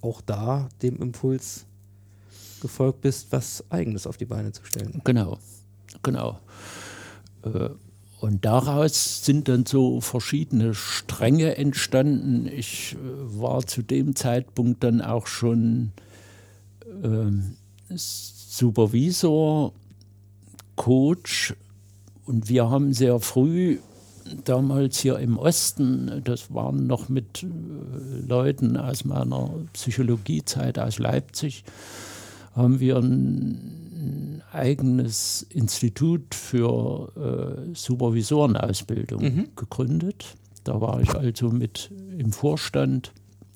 [0.00, 1.66] auch da dem Impuls
[2.60, 5.00] gefolgt bist, was Eigenes auf die Beine zu stellen.
[5.04, 5.38] Genau,
[6.02, 6.38] genau.
[7.42, 7.70] Äh,
[8.20, 12.46] und daraus sind dann so verschiedene Stränge entstanden.
[12.46, 12.96] Ich äh,
[13.38, 15.92] war zu dem Zeitpunkt dann auch schon
[17.96, 19.72] Supervisor,
[20.76, 21.54] Coach
[22.26, 23.78] und wir haben sehr früh
[24.44, 27.46] damals hier im Osten, das waren noch mit äh,
[28.26, 31.64] Leuten aus meiner Psychologiezeit aus Leipzig,
[32.54, 39.48] haben wir ein eigenes Institut für äh, Supervisorenausbildung mhm.
[39.56, 40.36] gegründet.
[40.62, 43.12] Da war ich also mit im Vorstand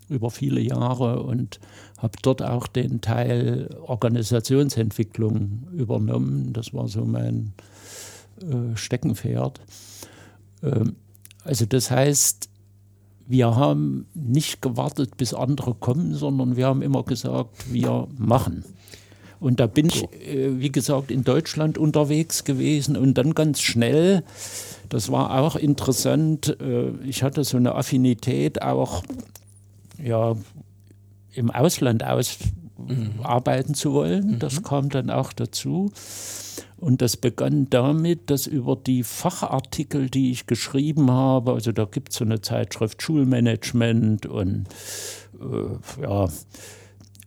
[0.08, 1.60] über viele Jahre und
[1.98, 6.52] habe dort auch den Teil Organisationsentwicklung übernommen.
[6.52, 7.52] Das war so mein
[8.40, 9.60] äh, Steckenpferd.
[10.62, 10.96] Ähm,
[11.44, 12.48] also das heißt,
[13.26, 18.64] wir haben nicht gewartet, bis andere kommen, sondern wir haben immer gesagt, wir machen.
[19.40, 24.24] Und da bin ich, äh, wie gesagt, in Deutschland unterwegs gewesen und dann ganz schnell,
[24.88, 29.02] das war auch interessant, äh, ich hatte so eine Affinität auch
[30.02, 30.36] ja,
[31.32, 32.38] im Ausland aus
[32.78, 33.20] mhm.
[33.22, 34.32] arbeiten zu wollen.
[34.32, 34.38] Mhm.
[34.38, 35.92] Das kam dann auch dazu.
[36.76, 42.10] Und das begann damit, dass über die Fachartikel, die ich geschrieben habe, also da gibt
[42.10, 44.66] es so eine Zeitschrift Schulmanagement und
[45.40, 46.28] äh, ja,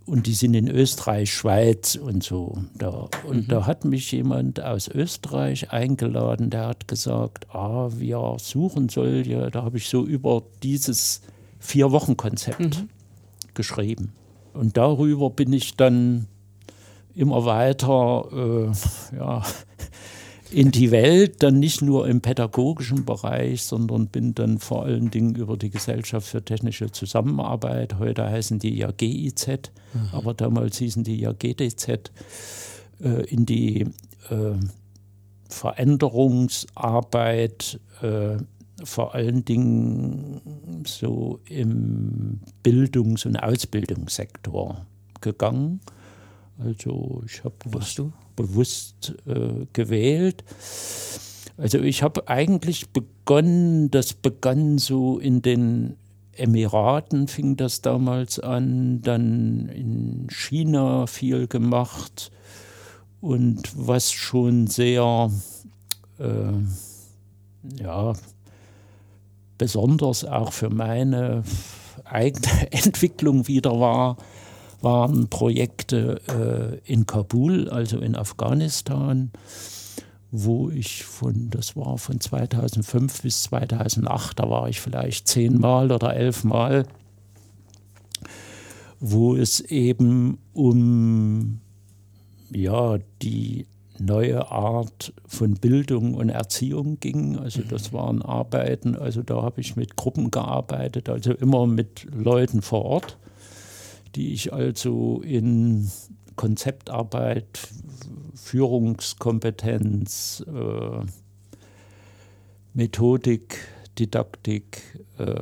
[0.06, 2.58] und die sind in Österreich, Schweiz und so.
[2.76, 3.08] Da.
[3.26, 3.48] Und mhm.
[3.48, 9.64] da hat mich jemand aus Österreich eingeladen, der hat gesagt, ah, wir suchen solche, da
[9.64, 11.22] habe ich so über dieses
[11.62, 12.90] Vier-Wochen-Konzept mhm.
[13.54, 14.12] geschrieben.
[14.54, 16.28] Und darüber bin ich dann
[17.16, 18.70] immer weiter äh,
[19.16, 19.44] ja,
[20.52, 25.36] in die Welt, dann nicht nur im pädagogischen Bereich, sondern bin dann vor allen Dingen
[25.36, 29.62] über die Gesellschaft für technische Zusammenarbeit, heute heißen die ja GIZ, mhm.
[30.12, 32.12] aber damals hießen die ja GDZ,
[33.02, 33.84] äh, in die
[34.30, 34.56] äh,
[35.50, 38.38] Veränderungsarbeit äh,
[38.84, 44.86] vor allen Dingen so im Bildungs- und Ausbildungssektor
[45.22, 45.82] gegangen.
[46.58, 48.02] Also ich habe bewusst,
[48.36, 50.44] bewusst äh, gewählt.
[51.58, 55.96] Also ich habe eigentlich begonnen, das begann so in den
[56.34, 62.32] Emiraten fing das damals an, dann in China viel gemacht
[63.20, 65.30] und was schon sehr
[66.18, 68.14] äh, ja,
[69.62, 71.44] besonders auch für meine
[72.04, 74.18] eigene Entwicklung wieder war,
[74.82, 79.30] waren Projekte äh, in Kabul, also in Afghanistan,
[80.32, 86.16] wo ich von, das war von 2005 bis 2008, da war ich vielleicht zehnmal oder
[86.16, 86.88] elfmal,
[89.00, 91.62] wo es eben um
[92.50, 93.68] ja, die
[94.02, 97.38] neue Art von Bildung und Erziehung ging.
[97.38, 97.98] Also das mhm.
[97.98, 103.18] waren Arbeiten, also da habe ich mit Gruppen gearbeitet, also immer mit Leuten vor Ort,
[104.16, 105.90] die ich also in
[106.36, 107.68] Konzeptarbeit,
[108.36, 111.06] Führungskompetenz, äh,
[112.74, 113.58] Methodik,
[114.00, 114.82] Didaktik
[115.20, 115.36] äh, äh,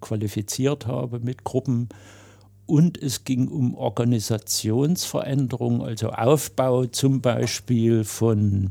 [0.00, 1.88] qualifiziert habe mit Gruppen
[2.70, 8.70] und es ging um Organisationsveränderung, also Aufbau zum Beispiel von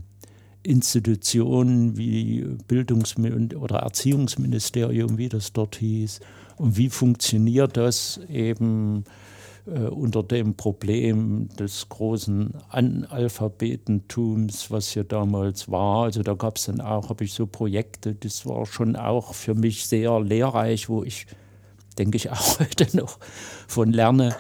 [0.64, 6.22] Institutionen wie Bildungs- oder Erziehungsministerium, wie das dort hieß.
[6.56, 9.04] Und wie funktioniert das eben
[9.66, 16.06] äh, unter dem Problem des großen Analphabetentums, was hier damals war.
[16.06, 19.56] Also da gab es dann auch, habe ich so Projekte, das war schon auch für
[19.56, 21.28] mich sehr lehrreich, wo ich
[22.00, 23.20] denke ich auch heute noch
[23.68, 24.36] von lerne.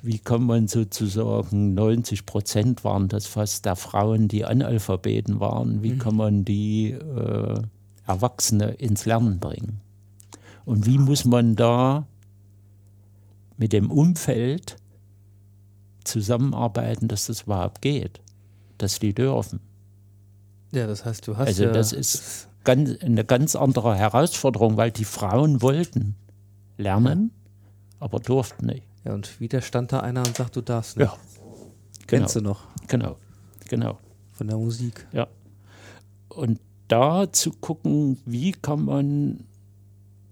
[0.00, 5.94] Wie kann man sozusagen, 90 Prozent waren das fast der Frauen, die Analphabeten waren, wie
[5.94, 5.98] mhm.
[5.98, 7.60] kann man die äh,
[8.06, 9.80] Erwachsene ins Lernen bringen?
[10.64, 12.06] Und wie muss man da
[13.56, 14.76] mit dem Umfeld
[16.04, 18.20] zusammenarbeiten, dass das überhaupt geht,
[18.76, 19.60] dass die dürfen?
[20.70, 21.48] Ja, das heißt, du hast.
[21.48, 26.14] Also, ja das ist ganz, eine ganz andere Herausforderung, weil die Frauen wollten
[26.78, 27.30] lernen,
[28.00, 28.84] aber durften nicht.
[29.04, 31.06] Ja, und wieder stand da einer und sagt, du darfst nicht.
[31.06, 31.16] Ja.
[32.06, 32.50] Kennst genau.
[32.50, 32.88] du noch?
[32.88, 33.16] Genau,
[33.68, 33.98] genau.
[34.32, 35.06] Von der Musik.
[35.12, 35.28] Ja.
[36.28, 39.44] Und da zu gucken, wie kann man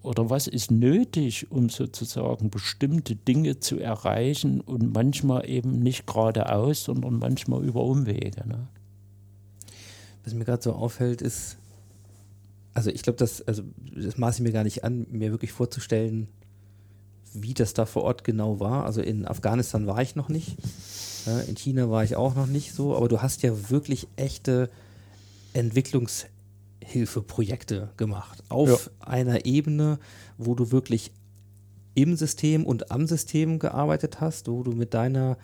[0.07, 6.84] oder was ist nötig, um sozusagen bestimmte Dinge zu erreichen und manchmal eben nicht geradeaus,
[6.84, 8.47] sondern manchmal über Umwege.
[8.47, 8.68] Ne?
[10.24, 11.59] Was mir gerade so auffällt, ist,
[12.76, 13.62] also ich glaube, das, also
[13.94, 16.28] das maße ich mir gar nicht an, mir wirklich vorzustellen,
[17.32, 18.84] wie das da vor Ort genau war.
[18.84, 20.58] Also in Afghanistan war ich noch nicht.
[21.24, 24.68] Ja, in China war ich auch noch nicht so, aber du hast ja wirklich echte
[25.54, 28.44] Entwicklungshilfeprojekte gemacht.
[28.50, 29.98] Auf einer Ebene,
[30.36, 31.12] wo du wirklich
[31.94, 35.38] im System und am System gearbeitet hast, wo du mit deiner,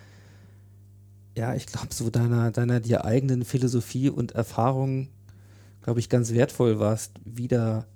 [1.34, 5.08] ja, ich glaube, so deiner, deiner dir eigenen Philosophie und Erfahrung,
[5.82, 7.86] glaube ich, ganz wertvoll warst, wieder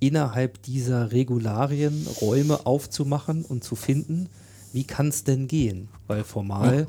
[0.00, 4.28] innerhalb dieser Regularien Räume aufzumachen und zu finden,
[4.72, 5.88] wie kann es denn gehen?
[6.08, 6.86] Weil formal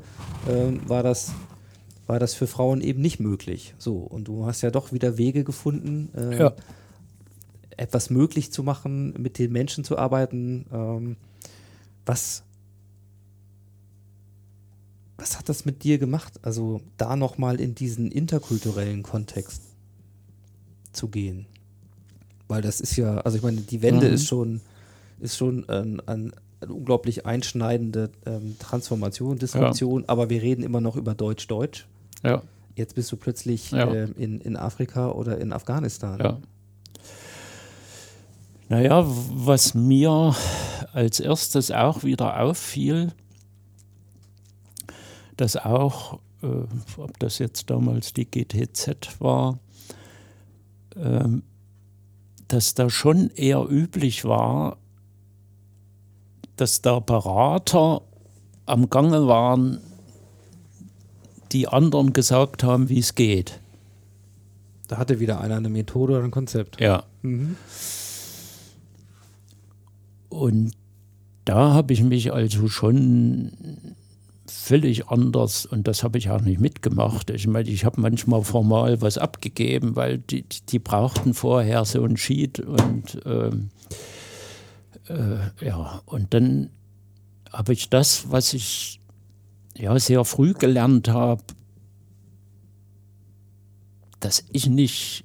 [0.48, 1.32] ähm, war, das,
[2.06, 3.74] war das für Frauen eben nicht möglich.
[3.78, 6.52] So, und du hast ja doch wieder Wege gefunden, äh, Ja.
[7.76, 10.66] etwas möglich zu machen, mit den Menschen zu arbeiten.
[10.72, 11.16] Ähm,
[12.04, 12.42] was,
[15.16, 16.40] was hat das mit dir gemacht?
[16.42, 19.62] Also da nochmal in diesen interkulturellen Kontext
[20.96, 21.46] zu gehen.
[22.48, 24.14] Weil das ist ja, also ich meine, die Wende Mhm.
[24.14, 24.60] ist schon,
[25.20, 30.96] ist schon ein, ein, eine unglaublich einschneidende ähm, Transformation, Disruption, aber wir reden immer noch
[30.96, 31.86] über Deutsch-Deutsch.
[32.24, 32.42] Ja,
[32.74, 33.92] Jetzt bist du plötzlich Ja.
[33.92, 36.18] ähm, in, in Afrika oder in Afghanistan.
[36.20, 36.38] ja.
[38.68, 40.34] Naja, was mir
[40.92, 43.12] als erstes auch wieder auffiel,
[45.36, 46.46] dass auch, äh,
[46.96, 49.58] ob das jetzt damals die GTZ war,
[52.48, 54.78] dass da schon eher üblich war,
[56.56, 58.02] dass da Berater
[58.64, 59.80] am Gange waren,
[61.52, 63.60] die anderen gesagt haben, wie es geht.
[64.88, 66.80] Da hatte wieder einer eine Methode oder ein Konzept.
[66.80, 67.04] Ja.
[67.22, 67.56] Mhm.
[70.28, 70.72] Und
[71.44, 73.95] da habe ich mich also schon
[74.50, 77.30] völlig anders, und das habe ich auch nicht mitgemacht.
[77.30, 82.16] Ich meine, ich habe manchmal formal was abgegeben, weil die, die brauchten vorher so ein
[82.16, 83.70] Sheet und ähm,
[85.08, 86.70] äh, ja, und dann
[87.52, 89.00] habe ich das, was ich
[89.76, 91.42] ja sehr früh gelernt habe,
[94.20, 95.24] dass ich nicht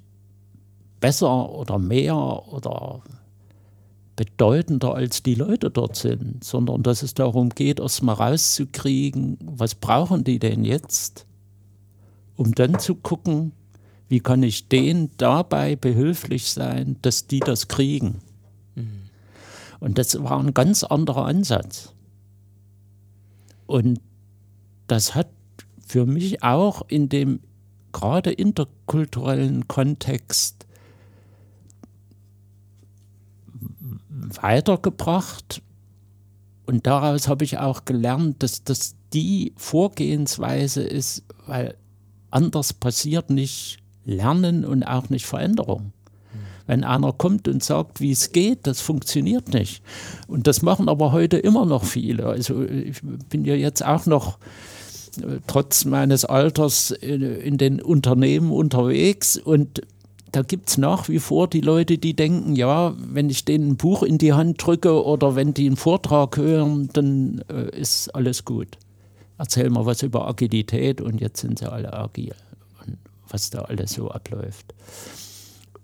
[1.00, 3.02] besser oder mehr oder
[4.16, 9.74] bedeutender als die Leute dort sind, sondern dass es darum geht, erst mal rauszukriegen, was
[9.74, 11.26] brauchen die denn jetzt,
[12.36, 13.52] um dann zu gucken,
[14.08, 18.18] wie kann ich denen dabei behilflich sein, dass die das kriegen.
[19.80, 21.92] Und das war ein ganz anderer Ansatz.
[23.66, 24.00] Und
[24.86, 25.28] das hat
[25.84, 27.40] für mich auch in dem
[27.90, 30.66] gerade interkulturellen Kontext
[34.40, 35.62] weitergebracht.
[36.66, 41.76] Und daraus habe ich auch gelernt, dass das die Vorgehensweise ist, weil
[42.30, 45.92] anders passiert nicht Lernen und auch nicht Veränderung.
[46.66, 49.82] Wenn einer kommt und sagt, wie es geht, das funktioniert nicht.
[50.28, 52.26] Und das machen aber heute immer noch viele.
[52.26, 54.38] Also ich bin ja jetzt auch noch
[55.20, 59.82] äh, trotz meines Alters in, in den Unternehmen unterwegs und
[60.32, 63.76] da gibt es nach wie vor die Leute, die denken, ja, wenn ich denen ein
[63.76, 68.46] Buch in die Hand drücke oder wenn die einen Vortrag hören, dann äh, ist alles
[68.46, 68.78] gut.
[69.36, 72.34] Erzähl mal was über Agilität und jetzt sind sie alle agil
[72.84, 72.96] und
[73.28, 74.74] was da alles so abläuft.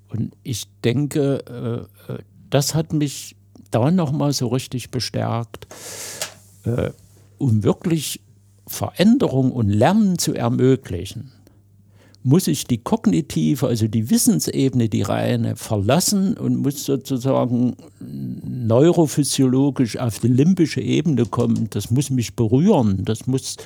[0.08, 2.18] Und ich denke, äh, äh,
[2.48, 3.36] das hat mich
[3.70, 5.66] da nochmal so richtig bestärkt,
[6.64, 6.90] äh,
[7.36, 8.22] um wirklich
[8.66, 11.32] Veränderung und Lernen zu ermöglichen
[12.28, 20.18] muss ich die kognitive, also die Wissensebene, die reine, verlassen und muss sozusagen neurophysiologisch auf
[20.18, 21.68] die limbische Ebene kommen.
[21.70, 23.56] Das muss mich berühren, das muss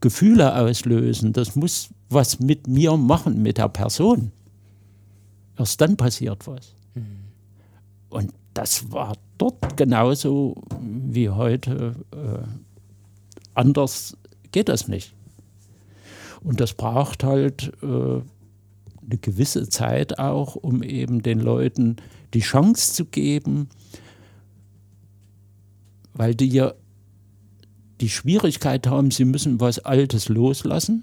[0.00, 4.32] Gefühle auslösen, das muss was mit mir machen, mit der Person.
[5.56, 6.74] Erst dann passiert was.
[8.08, 11.94] Und das war dort genauso wie heute.
[12.10, 12.48] Äh,
[13.54, 14.16] anders
[14.50, 15.14] geht das nicht.
[16.42, 21.96] Und das braucht halt äh, eine gewisse Zeit auch, um eben den Leuten
[22.34, 23.68] die Chance zu geben,
[26.14, 26.74] weil die ja
[28.00, 31.02] die Schwierigkeit haben, sie müssen was Altes loslassen.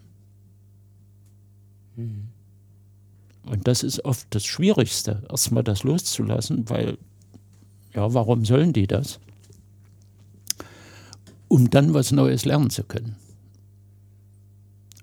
[3.46, 6.98] Und das ist oft das Schwierigste, erstmal das loszulassen, weil,
[7.94, 9.20] ja, warum sollen die das?
[11.48, 13.16] Um dann was Neues lernen zu können.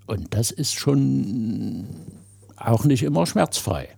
[0.05, 1.87] Und das ist schon
[2.55, 3.89] auch nicht immer schmerzfrei.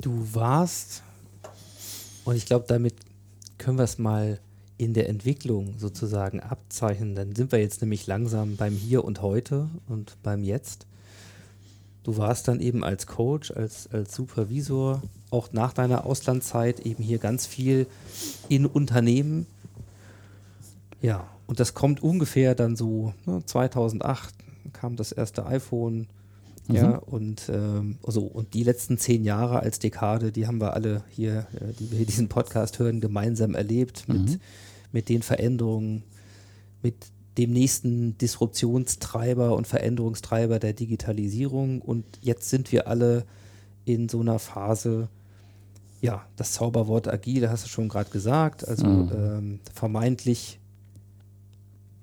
[0.00, 1.02] Du warst,
[2.24, 2.94] und ich glaube, damit
[3.58, 4.38] können wir es mal
[4.78, 7.16] in der Entwicklung sozusagen abzeichnen.
[7.16, 10.86] Dann sind wir jetzt nämlich langsam beim Hier und Heute und beim Jetzt.
[12.04, 17.18] Du warst dann eben als Coach, als, als Supervisor, auch nach deiner Auslandszeit eben hier
[17.18, 17.86] ganz viel
[18.48, 19.46] in Unternehmen.
[21.02, 24.34] Ja, und das kommt ungefähr dann so, ne, 2008
[24.74, 26.06] kam das erste iPhone.
[26.70, 31.02] Ja, und, ähm, also, und die letzten zehn Jahre als Dekade, die haben wir alle
[31.08, 34.38] hier, äh, die wir diesen Podcast hören, gemeinsam erlebt mit,
[34.92, 36.02] mit den Veränderungen,
[36.82, 36.94] mit
[37.38, 41.80] dem nächsten Disruptionstreiber und Veränderungstreiber der Digitalisierung.
[41.80, 43.24] Und jetzt sind wir alle
[43.86, 45.08] in so einer Phase,
[46.02, 50.57] ja, das Zauberwort agil, hast du schon gerade gesagt, also ähm, vermeintlich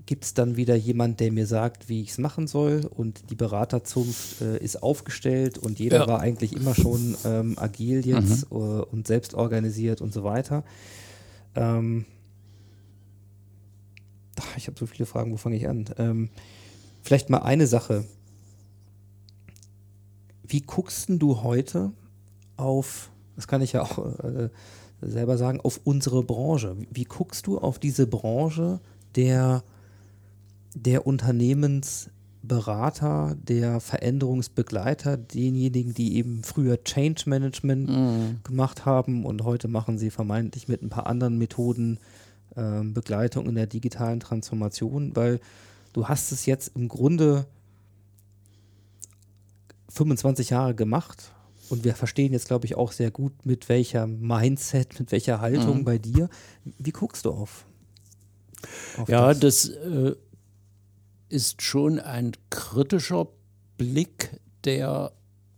[0.05, 3.35] gibt es dann wieder jemand, der mir sagt, wie ich es machen soll und die
[3.35, 6.07] Beraterzunft äh, ist aufgestellt und jeder Ja.
[6.07, 10.63] war eigentlich immer schon ähm, agil jetzt äh, und selbst organisiert und so weiter.
[11.55, 12.05] Ähm,
[14.39, 15.85] ach, ich habe so viele Fragen, wo fange ich an?
[15.97, 16.29] Ähm,
[17.01, 18.05] vielleicht mal eine Sache.
[20.47, 21.91] Wie guckst du heute
[22.57, 24.49] auf, das kann ich ja auch äh,
[25.01, 26.75] selber sagen, auf unsere Branche?
[26.91, 28.79] Wie guckst du auf diese Branche
[29.15, 29.63] der,
[30.75, 39.97] der Unternehmensberater, der Veränderungsbegleiter, denjenigen, die eben früher Change Management gemacht haben und heute machen
[39.97, 41.97] sie vermeintlich mit ein paar anderen Methoden
[42.57, 45.39] ähm, Begleitung in der digitalen Transformation, weil
[45.93, 47.47] du hast es jetzt im Grunde
[49.89, 51.31] 25 Jahre gemacht
[51.69, 55.83] und wir verstehen jetzt, glaube ich, auch sehr gut, mit welcher Mindset, mit welcher Haltung
[55.83, 56.29] bei dir.
[56.77, 57.65] Wie guckst du auf?
[58.97, 60.15] auf Ja, das äh,
[61.29, 63.27] ist schon ein kritischer
[63.77, 65.11] Blick, der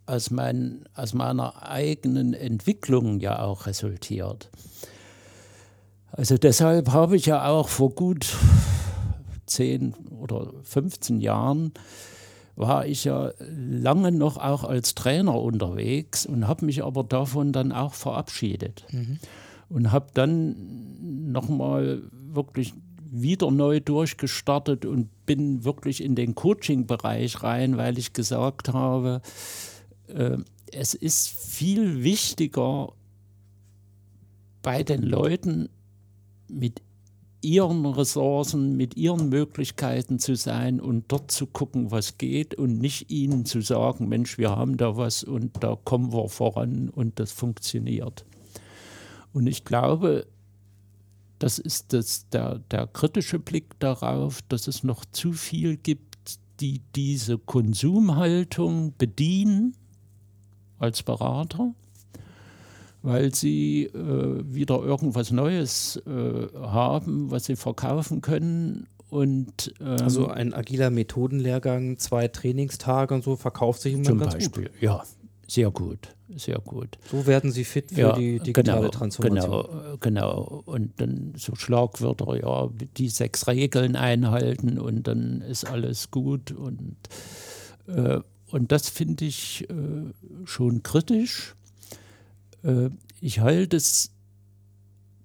[0.05, 4.49] aus, mein, aus meiner eigenen Entwicklung ja auch resultiert.
[6.11, 8.35] Also deshalb habe ich ja auch vor gut
[9.45, 11.73] 10 oder 15 Jahren
[12.55, 17.71] war ich ja lange noch auch als Trainer unterwegs und habe mich aber davon dann
[17.71, 18.83] auch verabschiedet.
[19.69, 27.77] Und habe dann nochmal wirklich wieder neu durchgestartet und bin wirklich in den Coaching-Bereich rein,
[27.77, 29.21] weil ich gesagt habe,
[30.07, 30.37] äh,
[30.71, 32.93] es ist viel wichtiger,
[34.63, 35.69] bei den Leuten
[36.49, 36.81] mit
[37.41, 43.11] ihren Ressourcen, mit ihren Möglichkeiten zu sein und dort zu gucken, was geht und nicht
[43.11, 47.31] ihnen zu sagen, Mensch, wir haben da was und da kommen wir voran und das
[47.31, 48.25] funktioniert.
[49.33, 50.25] Und ich glaube,
[51.39, 56.81] das ist das, der, der kritische Blick darauf, dass es noch zu viel gibt, die
[56.95, 59.75] diese Konsumhaltung bedienen
[60.79, 61.73] als Berater
[63.03, 68.87] weil sie äh, wieder irgendwas Neues äh, haben, was sie verkaufen können.
[69.09, 74.33] Und ähm, Also ein agiler Methodenlehrgang, zwei Trainingstage und so verkauft sich immer zum ganz
[74.33, 74.81] Beispiel, gut.
[74.81, 75.03] ja,
[75.47, 76.97] sehr gut, sehr gut.
[77.09, 79.65] So werden sie fit für ja, die digitale genau, Transformation.
[79.65, 80.63] Genau, genau.
[80.65, 86.51] Und dann so Schlagwörter, ja, die sechs Regeln einhalten und dann ist alles gut.
[86.51, 86.97] Und,
[87.87, 88.19] äh,
[88.51, 91.55] und das finde ich äh, schon kritisch.
[92.63, 92.89] Äh,
[93.21, 94.11] ich halte es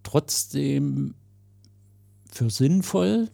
[0.03, 1.15] trotzdem
[2.31, 3.29] für sinnvoll,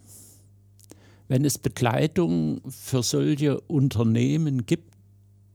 [1.28, 4.94] wenn es Begleitung für solche Unternehmen gibt,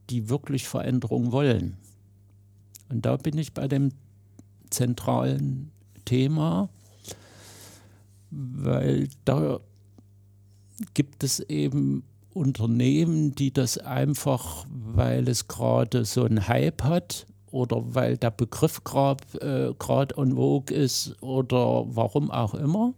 [0.10, 1.78] die wirklich Veränderung wollen.
[2.94, 3.92] Und da bin ich bei dem
[4.70, 5.72] zentralen
[6.06, 6.70] Thema,
[8.30, 9.60] weil da
[10.94, 17.96] gibt es eben Unternehmen, die das einfach, weil es gerade so einen Hype hat oder
[17.96, 22.94] weil der Begriff gerade äh, vogue ist oder warum auch immer,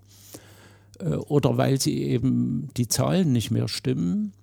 [0.99, 4.33] äh, oder weil sie eben die Zahlen nicht mehr stimmen.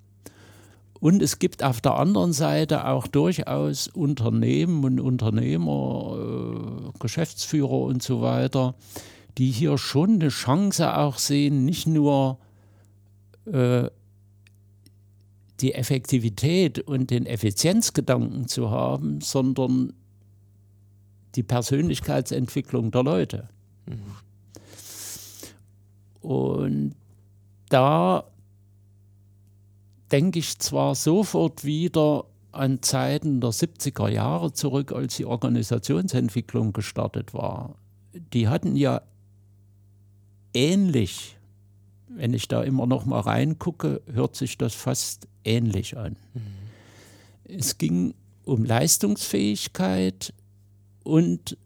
[1.03, 8.05] Und es gibt auf der anderen Seite auch durchaus Unternehmen und Unternehmer, äh, Geschäftsführer und
[8.05, 8.77] so weiter,
[9.37, 12.39] die hier schon eine Chance auch sehen, nicht nur
[13.47, 13.89] äh,
[15.61, 19.95] die Effektivität und den Effizienzgedanken zu haben, sondern
[21.35, 23.49] die Persönlichkeitsentwicklung der Leute.
[26.21, 26.95] Und
[27.71, 28.23] da
[30.13, 37.33] denke ich zwar sofort wieder an Zeiten der 70er Jahre zurück, als die Organisationsentwicklung gestartet
[37.33, 37.77] war.
[38.33, 39.01] Die hatten ja
[40.53, 41.39] ähnlich,
[42.09, 46.17] wenn ich da immer noch mal reingucke, hört sich das fast ähnlich an.
[47.45, 48.15] Es ging
[48.45, 50.35] um Leistungsfähigkeit
[51.05, 51.57] und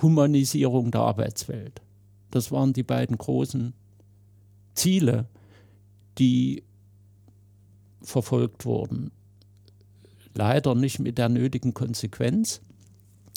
[0.00, 1.82] Humanisierung der Arbeitswelt.
[2.30, 3.74] Das waren die beiden großen
[4.74, 5.26] Ziele,
[6.18, 6.62] die
[8.04, 9.10] verfolgt wurden.
[10.34, 12.60] Leider nicht mit der nötigen Konsequenz,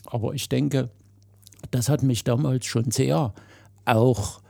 [0.05, 0.89] aber ich denke,
[1.71, 3.33] das hat mich damals schon sehr
[3.85, 4.41] auch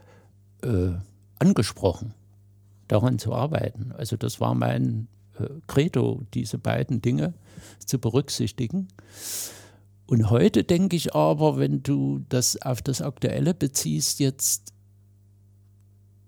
[0.64, 0.94] äh,
[1.40, 2.14] angesprochen,
[2.88, 3.92] daran zu arbeiten.
[3.92, 5.08] Also das war mein
[5.40, 7.34] äh, Credo, diese beiden Dinge
[7.86, 8.88] zu berücksichtigen.
[10.06, 14.74] Und heute denke ich aber, wenn du das auf das Aktuelle beziehst, jetzt,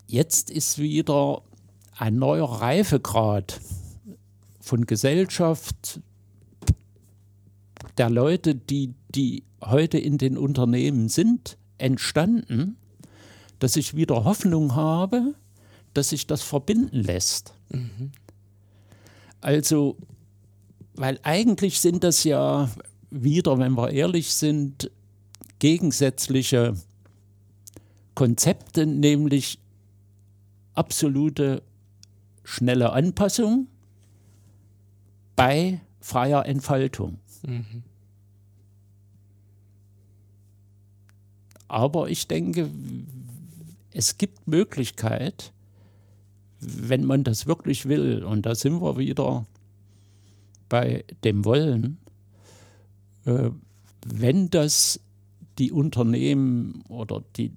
[0.06, 1.44] jetzt ist wieder
[1.98, 3.60] ein neuer Reifegrad
[4.70, 6.00] von Gesellschaft
[7.98, 12.78] der Leute, die, die heute in den Unternehmen sind, entstanden,
[13.58, 15.34] dass ich wieder Hoffnung habe,
[15.96, 17.56] dass sich das verbinden lässt.
[17.70, 18.12] Mhm.
[19.42, 19.98] Also,
[20.94, 22.70] weil eigentlich sind das ja
[23.10, 24.92] wieder, wenn wir ehrlich sind,
[25.58, 26.76] gegensätzliche
[28.14, 29.58] Konzepte, nämlich
[30.76, 31.64] absolute
[32.44, 33.68] schnelle Anpassung
[35.40, 37.18] bei freier Entfaltung.
[37.48, 37.84] Mhm.
[41.70, 42.70] Aber ich denke,
[43.94, 45.54] es gibt Möglichkeit,
[46.60, 49.46] wenn man das wirklich will, und da sind wir wieder
[50.68, 52.00] bei dem Wollen,
[53.24, 53.50] äh,
[54.06, 55.00] wenn das
[55.58, 57.54] die Unternehmen oder die,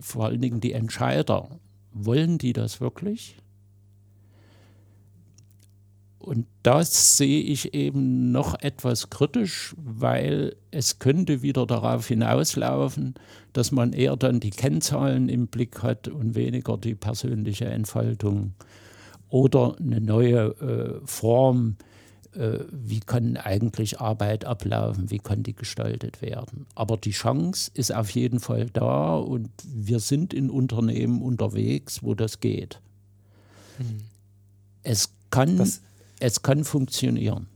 [0.00, 1.50] vor allen Dingen die Entscheider,
[1.92, 3.36] wollen die das wirklich?
[6.26, 13.14] Und das sehe ich eben noch etwas kritisch, weil es könnte wieder darauf hinauslaufen,
[13.52, 18.54] dass man eher dann die Kennzahlen im Blick hat und weniger die persönliche Entfaltung
[19.28, 21.76] oder eine neue äh, Form,
[22.34, 26.66] äh, wie kann eigentlich Arbeit ablaufen, wie kann die gestaltet werden.
[26.74, 32.14] Aber die Chance ist auf jeden Fall da und wir sind in Unternehmen unterwegs, wo
[32.16, 32.80] das geht.
[33.78, 33.98] Hm.
[34.82, 35.82] Es kann das
[36.20, 37.48] es kann funktionieren.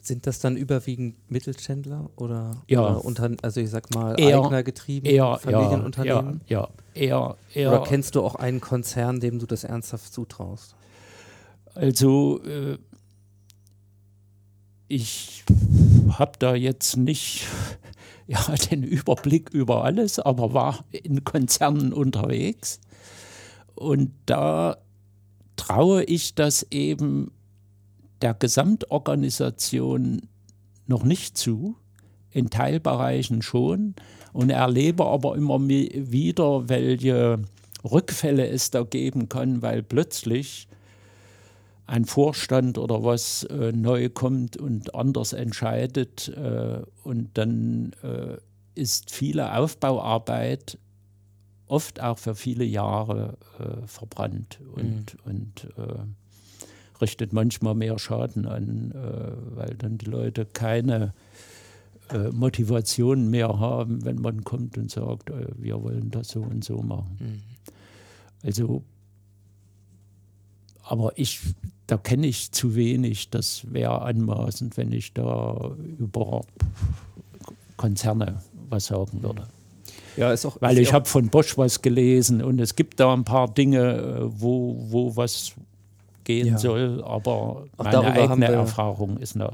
[0.00, 2.80] Sind das dann überwiegend Mittelständler oder, ja.
[2.80, 6.40] oder unter, also ich sag mal eher, Eignergetrieben, eher, Familienunternehmen?
[6.46, 7.72] Ja, ja, eher, eher.
[7.72, 10.76] Oder kennst du auch einen Konzern, dem du das ernsthaft zutraust?
[11.74, 12.78] Also äh,
[14.88, 15.44] ich
[16.10, 17.46] habe da jetzt nicht
[18.28, 18.40] ja,
[18.70, 22.80] den Überblick über alles, aber war in Konzernen unterwegs.
[23.74, 24.78] Und da
[25.56, 27.32] traue ich das eben
[28.22, 30.22] der Gesamtorganisation
[30.86, 31.76] noch nicht zu,
[32.30, 33.94] in Teilbereichen schon
[34.32, 37.40] und erlebe aber immer wieder, welche
[37.84, 40.68] Rückfälle es da geben kann, weil plötzlich
[41.86, 48.36] ein Vorstand oder was äh, neu kommt und anders entscheidet äh, und dann äh,
[48.74, 50.78] ist viele Aufbauarbeit
[51.66, 55.30] oft auch für viele Jahre äh, verbrannt und, mhm.
[55.30, 55.98] und äh,
[57.00, 61.12] richtet manchmal mehr Schaden an, äh, weil dann die Leute keine
[62.10, 66.64] äh, Motivation mehr haben, wenn man kommt und sagt, äh, wir wollen das so und
[66.64, 67.16] so machen.
[67.18, 67.42] Mhm.
[68.44, 68.84] Also,
[70.82, 71.40] aber ich,
[71.86, 76.42] da kenne ich zu wenig, das wäre anmaßend, wenn ich da über
[77.76, 79.48] Konzerne was sagen würde.
[80.16, 83.12] Ja, ist auch, Weil ist ich habe von Bosch was gelesen und es gibt da
[83.12, 85.54] ein paar Dinge, äh, wo, wo was
[86.26, 86.58] gehen ja.
[86.58, 89.52] soll, aber Auch meine eigene Erfahrung ist eine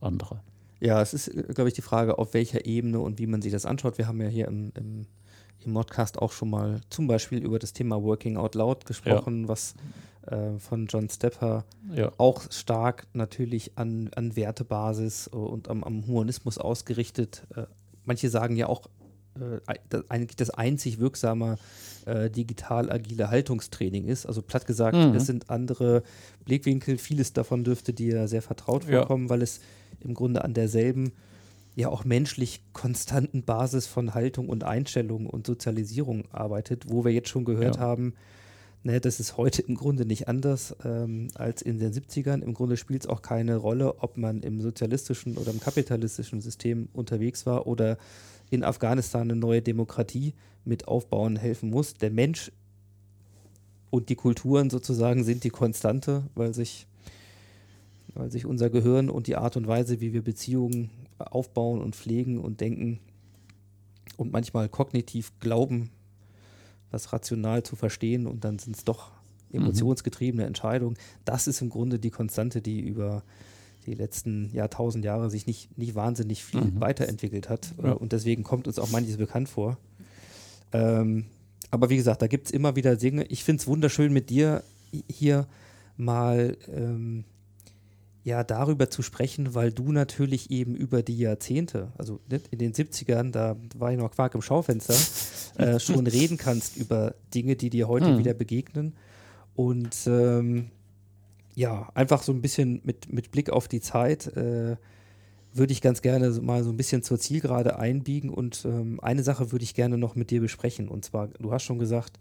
[0.00, 0.40] andere.
[0.80, 3.66] Ja, es ist, glaube ich, die Frage, auf welcher Ebene und wie man sich das
[3.66, 3.98] anschaut.
[3.98, 5.06] Wir haben ja hier im, im,
[5.64, 9.48] im Modcast auch schon mal zum Beispiel über das Thema Working Out Loud gesprochen, ja.
[9.48, 9.74] was
[10.26, 12.12] äh, von John Stepper ja.
[12.18, 17.42] auch stark natürlich an, an Wertebasis und am, am Humanismus ausgerichtet.
[17.56, 17.62] Äh,
[18.04, 18.82] manche sagen ja auch,
[20.08, 21.56] eigentlich das einzig wirksame
[22.06, 24.26] äh, digital agile Haltungstraining ist.
[24.26, 25.14] Also platt gesagt, mhm.
[25.14, 26.02] es sind andere
[26.44, 26.98] Blickwinkel.
[26.98, 29.30] Vieles davon dürfte dir sehr vertraut vorkommen, ja.
[29.30, 29.60] weil es
[30.00, 31.12] im Grunde an derselben,
[31.74, 37.28] ja auch menschlich konstanten Basis von Haltung und Einstellung und Sozialisierung arbeitet, wo wir jetzt
[37.28, 37.82] schon gehört ja.
[37.82, 38.14] haben,
[38.82, 42.42] ne, das ist heute im Grunde nicht anders ähm, als in den 70ern.
[42.42, 46.88] Im Grunde spielt es auch keine Rolle, ob man im sozialistischen oder im kapitalistischen System
[46.92, 47.98] unterwegs war oder
[48.50, 50.34] in Afghanistan eine neue Demokratie
[50.64, 51.94] mit aufbauen helfen muss.
[51.94, 52.52] Der Mensch
[53.90, 56.86] und die Kulturen sozusagen sind die Konstante, weil sich,
[58.14, 62.38] weil sich unser Gehirn und die Art und Weise, wie wir Beziehungen aufbauen und pflegen
[62.38, 63.00] und denken
[64.16, 65.90] und manchmal kognitiv glauben,
[66.90, 69.10] das rational zu verstehen und dann sind es doch
[69.50, 69.62] mhm.
[69.62, 70.96] emotionsgetriebene Entscheidungen.
[71.24, 73.22] Das ist im Grunde die Konstante, die über
[73.86, 76.80] die letzten Jahrtausend Jahre sich nicht, nicht wahnsinnig viel mhm.
[76.80, 77.74] weiterentwickelt hat.
[77.82, 77.92] Ja.
[77.92, 79.78] Und deswegen kommt uns auch manches bekannt vor.
[80.72, 81.26] Ähm,
[81.70, 83.24] aber wie gesagt, da gibt es immer wieder Dinge.
[83.24, 84.62] Ich finde es wunderschön mit dir
[85.10, 85.46] hier
[85.96, 87.24] mal ähm,
[88.24, 93.30] ja darüber zu sprechen, weil du natürlich eben über die Jahrzehnte, also in den 70ern,
[93.30, 94.94] da war ich noch Quark im Schaufenster,
[95.58, 98.18] äh, schon reden kannst über Dinge, die dir heute mhm.
[98.18, 98.94] wieder begegnen.
[99.54, 100.70] Und ähm,
[101.58, 104.76] ja, einfach so ein bisschen mit, mit Blick auf die Zeit äh,
[105.52, 109.50] würde ich ganz gerne mal so ein bisschen zur Zielgerade einbiegen und ähm, eine Sache
[109.50, 110.86] würde ich gerne noch mit dir besprechen.
[110.86, 112.20] Und zwar, du hast schon gesagt,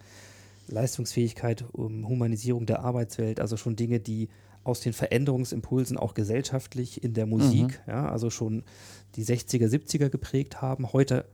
[0.69, 4.29] Leistungsfähigkeit, um Humanisierung der Arbeitswelt, also schon Dinge, die
[4.63, 7.91] aus den Veränderungsimpulsen auch gesellschaftlich in der Musik, mhm.
[7.91, 8.63] ja, also schon
[9.17, 10.93] die 60er, 70er geprägt haben.
[10.93, 11.25] Heute,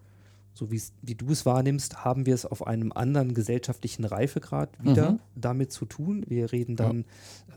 [0.54, 5.20] so wie du es wahrnimmst, haben wir es auf einem anderen gesellschaftlichen Reifegrad wieder mhm.
[5.36, 6.24] damit zu tun.
[6.28, 7.06] Wir reden dann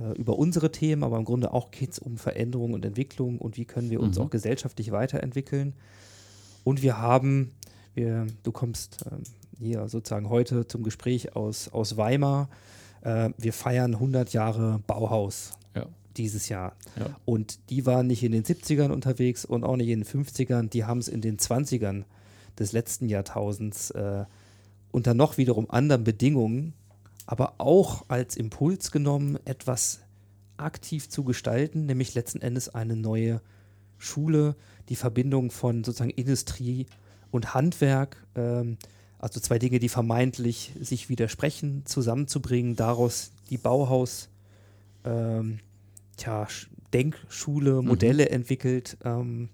[0.00, 0.12] ja.
[0.12, 3.58] äh, über unsere Themen, aber im Grunde auch geht es um Veränderung und Entwicklung und
[3.58, 4.24] wie können wir uns mhm.
[4.24, 5.74] auch gesellschaftlich weiterentwickeln.
[6.64, 7.52] Und wir haben,
[7.94, 9.22] wir, du kommst ähm,
[9.58, 12.48] hier sozusagen heute zum Gespräch aus, aus Weimar.
[13.02, 15.86] Äh, wir feiern 100 Jahre Bauhaus ja.
[16.16, 16.74] dieses Jahr.
[16.98, 17.14] Ja.
[17.26, 20.84] Und die waren nicht in den 70ern unterwegs und auch nicht in den 50ern, die
[20.84, 22.04] haben es in den 20ern
[22.58, 24.24] des letzten Jahrtausends äh,
[24.90, 26.72] unter noch wiederum anderen Bedingungen,
[27.26, 30.00] aber auch als Impuls genommen, etwas
[30.56, 33.40] aktiv zu gestalten, nämlich letzten Endes eine neue
[33.98, 34.56] Schule,
[34.88, 36.86] die Verbindung von sozusagen Industrie
[37.30, 38.78] und Handwerk, ähm,
[39.18, 44.28] also zwei Dinge, die vermeintlich sich widersprechen, zusammenzubringen, daraus die Bauhaus
[45.04, 45.60] ähm,
[46.16, 46.46] tja,
[46.92, 47.88] Denkschule, mhm.
[47.88, 48.32] Modelle mhm.
[48.32, 48.96] entwickelt.
[49.04, 49.48] Ähm,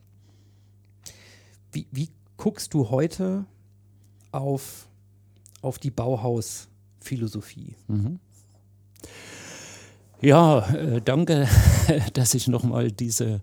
[1.73, 2.09] wie, wie
[2.43, 3.45] guckst du heute
[4.33, 4.89] auf,
[5.61, 7.77] auf die Bauhausphilosophie?
[7.87, 8.19] Mhm.
[10.21, 11.47] Ja, äh, danke,
[12.15, 13.43] dass ich nochmal diese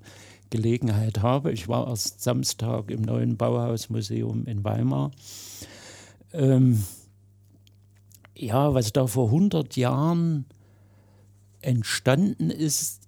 [0.50, 1.54] Gelegenheit habe.
[1.54, 5.12] Ich war erst Samstag im neuen Bauhausmuseum in Weimar.
[6.34, 6.84] Ähm,
[8.36, 10.44] ja, was da vor 100 Jahren
[11.62, 13.04] entstanden ist,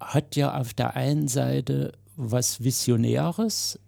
[0.00, 3.78] hat ja auf der einen Seite was Visionäres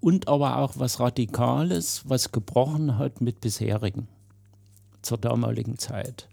[0.00, 4.08] und aber auch was Radikales, was gebrochen hat mit bisherigen
[5.02, 6.28] zur damaligen Zeit.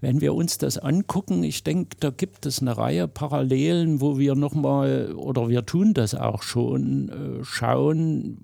[0.00, 4.34] Wenn wir uns das angucken, ich denke, da gibt es eine Reihe Parallelen, wo wir
[4.34, 8.36] nochmal, oder wir tun das auch schon, äh, schauen,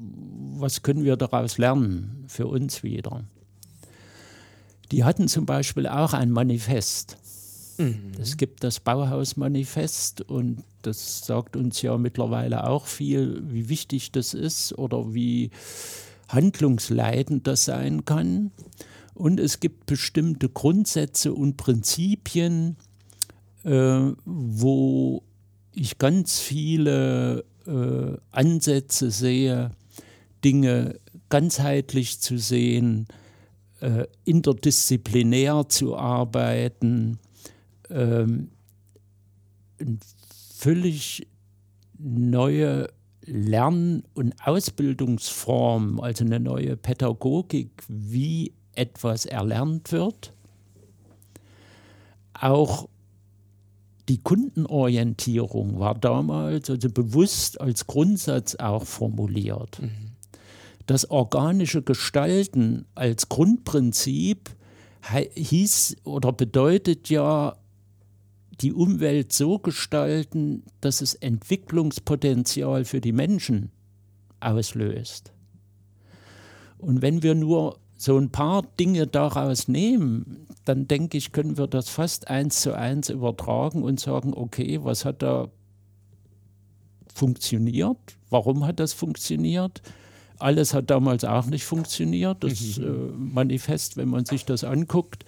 [0.57, 3.25] was können wir daraus lernen für uns wieder.
[4.93, 7.19] Die hatten zum Beispiel auch ein Manifest.
[7.77, 8.13] Mhm.
[8.21, 14.33] Es gibt das Bauhausmanifest und das sagt uns ja mittlerweile auch viel, wie wichtig das
[14.33, 15.51] ist oder wie
[16.29, 18.51] handlungsleitend das sein kann.
[19.15, 22.77] Und es gibt bestimmte Grundsätze und Prinzipien,
[23.65, 25.23] äh, wo
[25.73, 29.73] ich ganz viele äh, Ansätze sehe,
[30.45, 30.99] Dinge
[31.29, 33.09] ganzheitlich zu sehen,
[33.81, 37.19] äh, interdisziplinär zu arbeiten,
[37.91, 38.51] ähm,
[40.59, 41.29] völlig
[41.99, 42.89] neue
[43.25, 50.33] Lern- und Ausbildungsform, also eine neue Pädagogik, wie etwas erlernt wird.
[52.35, 52.89] Auch
[54.09, 59.81] die Kundenorientierung war damals also bewusst als Grundsatz auch formuliert.
[59.81, 60.13] Mhm.
[60.87, 64.51] Das organische Gestalten als Grundprinzip
[65.35, 67.57] hieß oder bedeutet ja,
[68.61, 73.71] die Umwelt so gestalten, dass es Entwicklungspotenzial für die Menschen
[74.41, 75.33] auslöst.
[76.79, 81.67] Und wenn wir nur so ein paar Dinge daraus nehmen, dann denke ich, können wir
[81.67, 85.49] das fast eins zu eins übertragen und sagen, okay, was hat da
[87.13, 87.99] funktioniert?
[88.31, 89.83] Warum hat das funktioniert?
[90.39, 92.45] Alles hat damals auch nicht funktioniert.
[92.45, 95.25] Das äh, Manifest, wenn man sich das anguckt,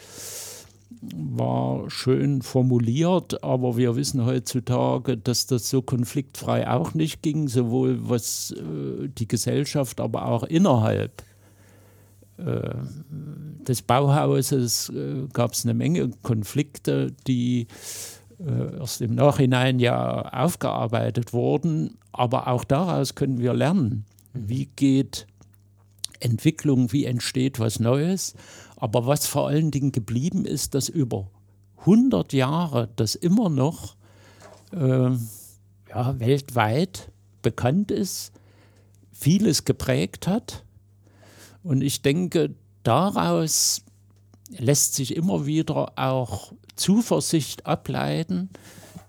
[1.03, 7.99] war schön formuliert, aber wir wissen heutzutage, dass das so konfliktfrei auch nicht ging, sowohl
[8.09, 11.23] was äh, die Gesellschaft, aber auch innerhalb
[12.39, 12.71] äh,
[13.67, 17.67] des Bauhauses äh, gab es eine Menge Konflikte, die
[18.39, 21.99] äh, erst im Nachhinein ja aufgearbeitet wurden.
[22.13, 25.27] Aber auch daraus können wir lernen, wie geht
[26.21, 28.35] Entwicklung, wie entsteht was Neues.
[28.81, 31.31] Aber was vor allen Dingen geblieben ist, dass über
[31.81, 33.95] 100 Jahre das immer noch
[34.73, 35.11] äh,
[35.89, 37.13] ja, weltweit
[37.43, 38.33] bekannt ist,
[39.13, 40.65] vieles geprägt hat
[41.63, 43.83] und ich denke, daraus
[44.57, 48.49] lässt sich immer wieder auch Zuversicht ableiten,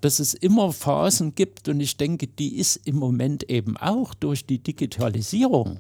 [0.02, 4.46] dass es immer Phasen gibt und ich denke, die ist im Moment eben auch durch
[4.46, 5.80] die Digitalisierung.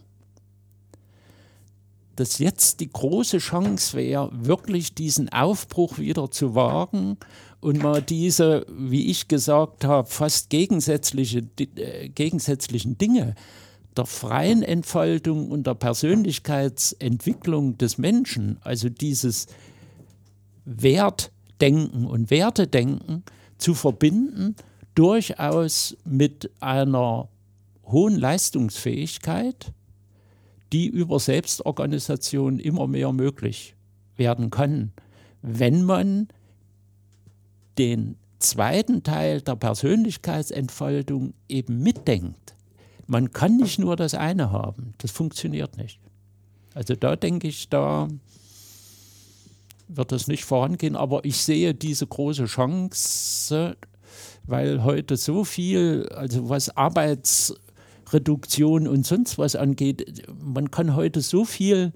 [2.22, 7.18] Dass jetzt die große Chance wäre, wirklich diesen Aufbruch wieder zu wagen
[7.61, 13.34] und mal diese, wie ich gesagt habe, fast gegensätzliche, äh, gegensätzlichen Dinge
[13.98, 19.48] der freien Entfaltung und der Persönlichkeitsentwicklung des Menschen, also dieses
[20.64, 23.23] Wertdenken und Wertedenken
[23.57, 24.56] zu verbinden,
[24.93, 27.30] durchaus mit einer
[27.84, 29.73] hohen Leistungsfähigkeit,
[30.72, 33.76] die über Selbstorganisation immer mehr möglich
[34.15, 34.91] werden kann,
[35.41, 36.27] wenn man
[37.77, 42.56] den zweiten Teil der Persönlichkeitsentfaltung eben mitdenkt.
[43.07, 45.99] Man kann nicht nur das eine haben, das funktioniert nicht.
[46.73, 48.07] Also da denke ich, da
[49.88, 53.76] wird es nicht vorangehen, aber ich sehe diese große Chance,
[54.43, 56.69] weil heute so viel, also was
[58.11, 61.93] Arbeitsreduktion und sonst was angeht, man kann heute so viel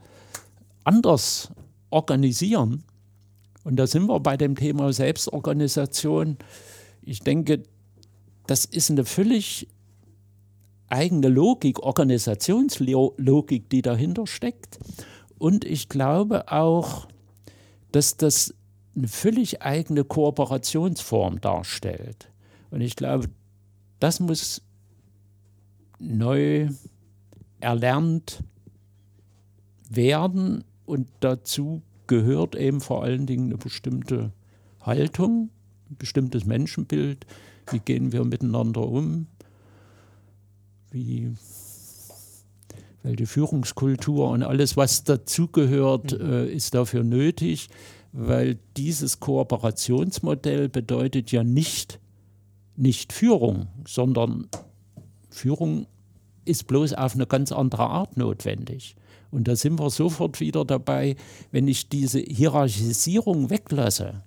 [0.84, 1.52] anders
[1.90, 2.84] organisieren.
[3.64, 6.38] Und da sind wir bei dem Thema Selbstorganisation.
[7.02, 7.64] Ich denke,
[8.48, 9.68] das ist eine völlig
[10.88, 14.80] eigene Logik, Organisationslogik, die dahinter steckt.
[15.38, 17.08] Und ich glaube auch,
[17.92, 18.54] dass das
[18.96, 22.30] eine völlig eigene Kooperationsform darstellt.
[22.70, 23.30] Und ich glaube,
[24.00, 24.62] das muss
[26.00, 26.70] neu
[27.60, 28.44] erlernt
[29.90, 34.32] werden und dazu gehört eben vor allen Dingen eine bestimmte
[34.82, 35.50] Haltung,
[35.90, 37.26] ein bestimmtes Menschenbild.
[37.72, 39.28] Wie gehen wir miteinander um?
[40.92, 41.34] Wie
[43.06, 46.34] welche Führungskultur und alles, was dazugehört, mhm.
[46.34, 47.70] äh, ist dafür nötig,
[48.12, 52.00] weil dieses Kooperationsmodell bedeutet ja nicht,
[52.76, 54.48] nicht Führung, sondern
[55.36, 55.88] Führung
[56.45, 58.95] ist bloß auf eine ganz andere Art notwendig.
[59.32, 61.16] Und da sind wir sofort wieder dabei,
[61.52, 64.24] wenn ich diese Hierarchisierung weglasse,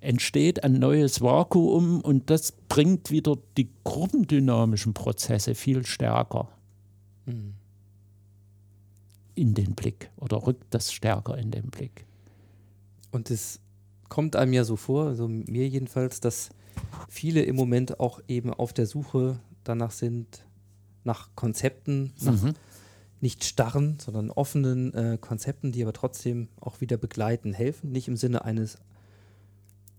[0.00, 6.48] entsteht ein neues Vakuum und das bringt wieder die gruppendynamischen Prozesse viel stärker
[7.26, 7.54] mhm.
[9.36, 12.04] in den Blick oder rückt das stärker in den Blick.
[13.12, 13.60] Und es
[14.08, 16.50] kommt einem ja so vor, also mir jedenfalls, dass
[17.08, 20.44] viele im Moment auch eben auf der Suche danach sind,
[21.04, 22.54] nach Konzepten, nach mhm
[23.22, 27.92] nicht starren, sondern offenen äh, Konzepten, die aber trotzdem auch wieder begleiten, helfen.
[27.92, 28.78] Nicht im Sinne eines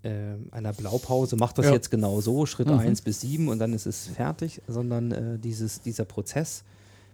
[0.03, 1.71] äh, einer Blaupause, macht das ja.
[1.71, 2.79] jetzt genau so, Schritt mhm.
[2.79, 6.65] 1 bis 7 und dann ist es fertig, sondern äh, dieses, dieser Prozess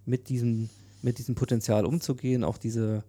[0.07, 0.69] mit diesem,
[1.03, 3.03] mit diesem Potenzial umzugehen, auch diese,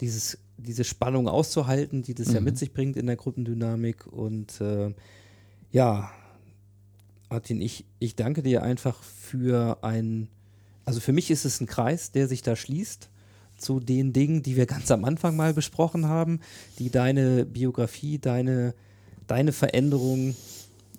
[0.00, 2.34] dieses, diese Spannung auszuhalten, die das mhm.
[2.34, 4.06] ja mit sich bringt in der Gruppendynamik.
[4.06, 4.94] Und äh,
[5.72, 6.12] ja,
[7.28, 10.28] Martin, ich, ich danke dir einfach für ein
[10.86, 13.10] also für mich ist es ein Kreis, der sich da schließt
[13.58, 16.40] zu den Dingen, die wir ganz am Anfang mal besprochen haben,
[16.78, 18.74] die deine Biografie, deine,
[19.26, 20.34] deine Veränderung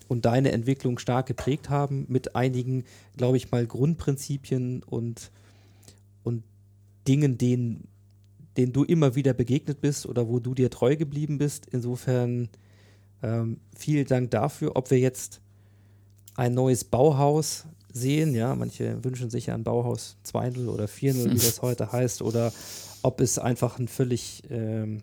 [0.08, 2.84] und deine Entwicklung stark geprägt haben, mit einigen,
[3.16, 5.32] glaube ich mal, Grundprinzipien und,
[6.24, 6.44] und
[7.08, 7.88] Dingen, denen,
[8.58, 11.66] denen du immer wieder begegnet bist oder wo du dir treu geblieben bist.
[11.72, 12.50] Insofern
[13.24, 14.76] ähm, vielen Dank dafür.
[14.76, 15.42] Ob wir jetzt
[16.38, 18.34] ein neues Bauhaus sehen.
[18.34, 22.54] Ja, manche wünschen sich ja ein Bauhaus 2.0 oder 4.0, wie das heute heißt, oder
[23.02, 25.02] ob es einfach einen völlig, ähm,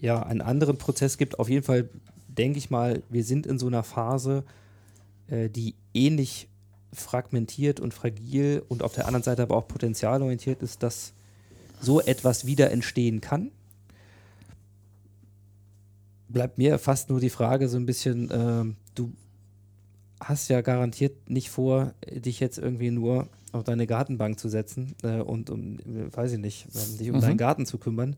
[0.00, 1.38] ja, einen anderen Prozess gibt.
[1.38, 1.88] Auf jeden Fall
[2.26, 4.44] denke ich mal, wir sind in so einer Phase,
[5.28, 6.48] äh, die ähnlich
[6.92, 11.12] fragmentiert und fragil und auf der anderen Seite aber auch potenzialorientiert ist, dass
[11.80, 13.52] so etwas wieder entstehen kann.
[16.28, 18.64] Bleibt mir fast nur die Frage so ein bisschen, äh,
[18.94, 19.12] du
[20.20, 25.20] hast ja garantiert nicht vor, dich jetzt irgendwie nur auf deine Gartenbank zu setzen äh,
[25.20, 26.66] und um, weiß ich nicht,
[27.00, 27.20] dich um mhm.
[27.20, 28.16] deinen Garten zu kümmern,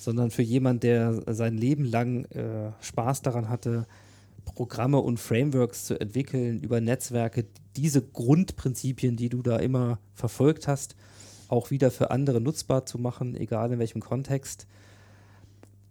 [0.00, 3.86] sondern für jemand, der sein Leben lang äh, Spaß daran hatte,
[4.44, 7.46] Programme und Frameworks zu entwickeln über Netzwerke,
[7.76, 10.94] diese Grundprinzipien, die du da immer verfolgt hast,
[11.48, 14.66] auch wieder für andere nutzbar zu machen, egal in welchem Kontext.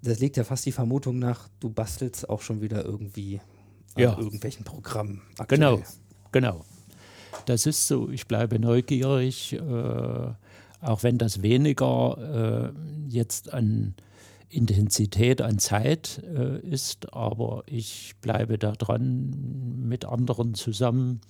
[0.01, 3.41] Das legt ja fast die Vermutung nach, du bastelst auch schon wieder irgendwie
[4.01, 4.17] ja.
[4.17, 5.21] irgendwelchen Programmen.
[5.37, 5.59] Aktuell.
[5.59, 5.83] Genau,
[6.31, 6.65] genau.
[7.45, 8.09] Das ist so.
[8.09, 9.59] Ich bleibe neugierig, äh,
[10.81, 13.95] auch wenn das weniger äh, jetzt an
[14.49, 21.21] Intensität, an Zeit äh, ist, aber ich bleibe da dran mit anderen zusammen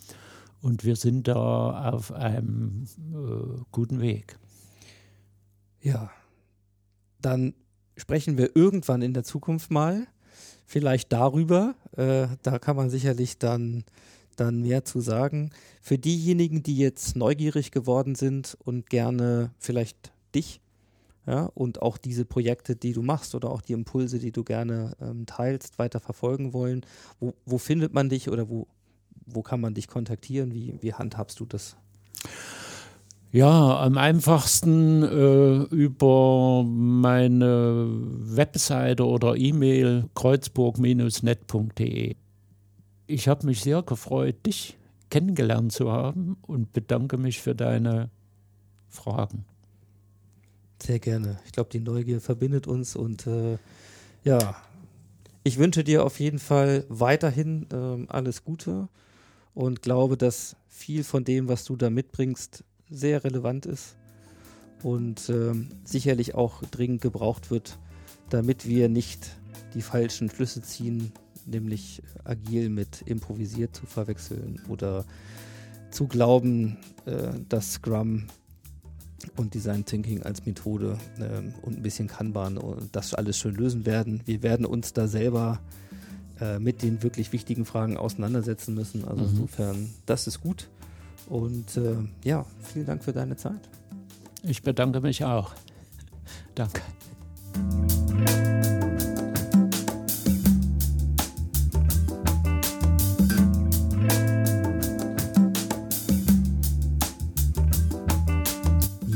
[0.62, 4.38] und wir sind da auf einem äh, guten Weg.
[5.82, 6.12] Ja,
[7.22, 7.54] dann
[7.98, 10.08] sprechen wir irgendwann in der Zukunft mal
[10.66, 11.76] vielleicht darüber.
[11.96, 13.84] Äh, da kann man sicherlich dann,
[14.36, 15.52] dann mehr zu sagen.
[15.82, 20.62] Für diejenigen, die jetzt neugierig geworden sind und gerne vielleicht dich
[21.28, 24.96] ja, und auch diese Projekte, die du machst oder auch die Impulse, die du gerne
[25.02, 26.86] ähm, teilst, weiter verfolgen wollen.
[27.20, 28.68] Wo, wo findet man dich oder wo,
[29.26, 30.54] wo kann man dich kontaktieren?
[30.54, 31.78] Wie, wie handhabst du das?
[33.36, 42.16] Ja, am einfachsten äh, über meine Webseite oder E-Mail kreuzburg-net.de.
[43.08, 44.78] Ich habe mich sehr gefreut, dich
[45.10, 48.10] kennengelernt zu haben und bedanke mich für deine
[48.88, 49.44] Fragen.
[50.82, 51.38] Sehr gerne.
[51.46, 53.58] Ich glaube, die Neugier verbindet uns und äh,
[54.24, 54.56] ja,
[55.44, 58.88] ich wünsche dir auf jeden Fall weiterhin äh, alles Gute
[59.54, 63.96] und glaube, dass viel von dem, was du da mitbringst, sehr relevant ist
[64.84, 67.78] und ähm, sicherlich auch dringend gebraucht wird,
[68.30, 69.36] damit wir nicht
[69.74, 71.12] die falschen Schlüsse ziehen,
[71.46, 75.06] nämlich agil mit improvisiert zu verwechseln oder
[75.92, 78.28] zu glauben, äh, dass Scrum
[79.38, 83.86] und Design Thinking als Methode ähm, und ein bisschen Kanban und das alles schön lösen
[83.86, 84.22] werden.
[84.26, 85.60] Wir werden uns da selber
[86.40, 89.06] äh, mit den wirklich wichtigen Fragen auseinandersetzen müssen.
[89.06, 89.30] Also mhm.
[89.30, 90.70] insofern, das ist gut.
[91.28, 93.70] Und äh, ja, vielen Dank für deine Zeit.
[94.44, 95.54] Ich bedanke mich auch.
[96.56, 96.82] Danke.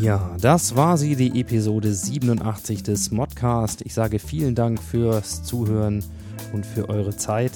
[0.02, 3.82] Ja, das war sie, die Episode 87 des Modcast.
[3.82, 6.04] Ich sage vielen Dank fürs Zuhören
[6.54, 7.52] und für eure Zeit.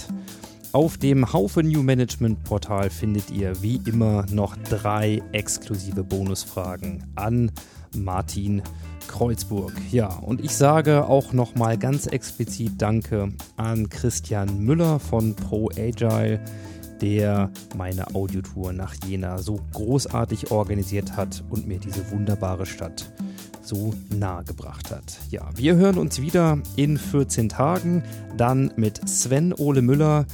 [0.73, 7.51] Auf dem Haufe New Management Portal findet ihr wie immer noch drei exklusive Bonusfragen an
[7.95, 8.63] Martin
[9.07, 9.71] Kreuzburg.
[9.91, 16.43] Ja, und ich sage auch nochmal ganz explizit Danke an Christian Müller von Pro Agile,
[17.01, 23.13] der meine Audiotour nach Jena so großartig organisiert hat und mir diese wunderbare Stadt
[23.61, 25.19] so nahe gebracht hat.
[25.29, 28.01] Ja, wir hören uns wieder in 14 Tagen,
[28.37, 30.25] dann mit Sven Ole Müller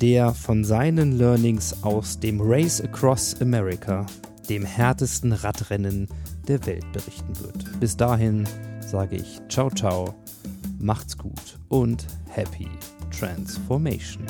[0.00, 4.06] der von seinen Learnings aus dem Race Across America,
[4.48, 6.08] dem härtesten Radrennen
[6.46, 7.80] der Welt, berichten wird.
[7.80, 8.48] Bis dahin
[8.80, 10.14] sage ich ciao ciao,
[10.78, 12.68] macht's gut und happy
[13.10, 14.24] transformation.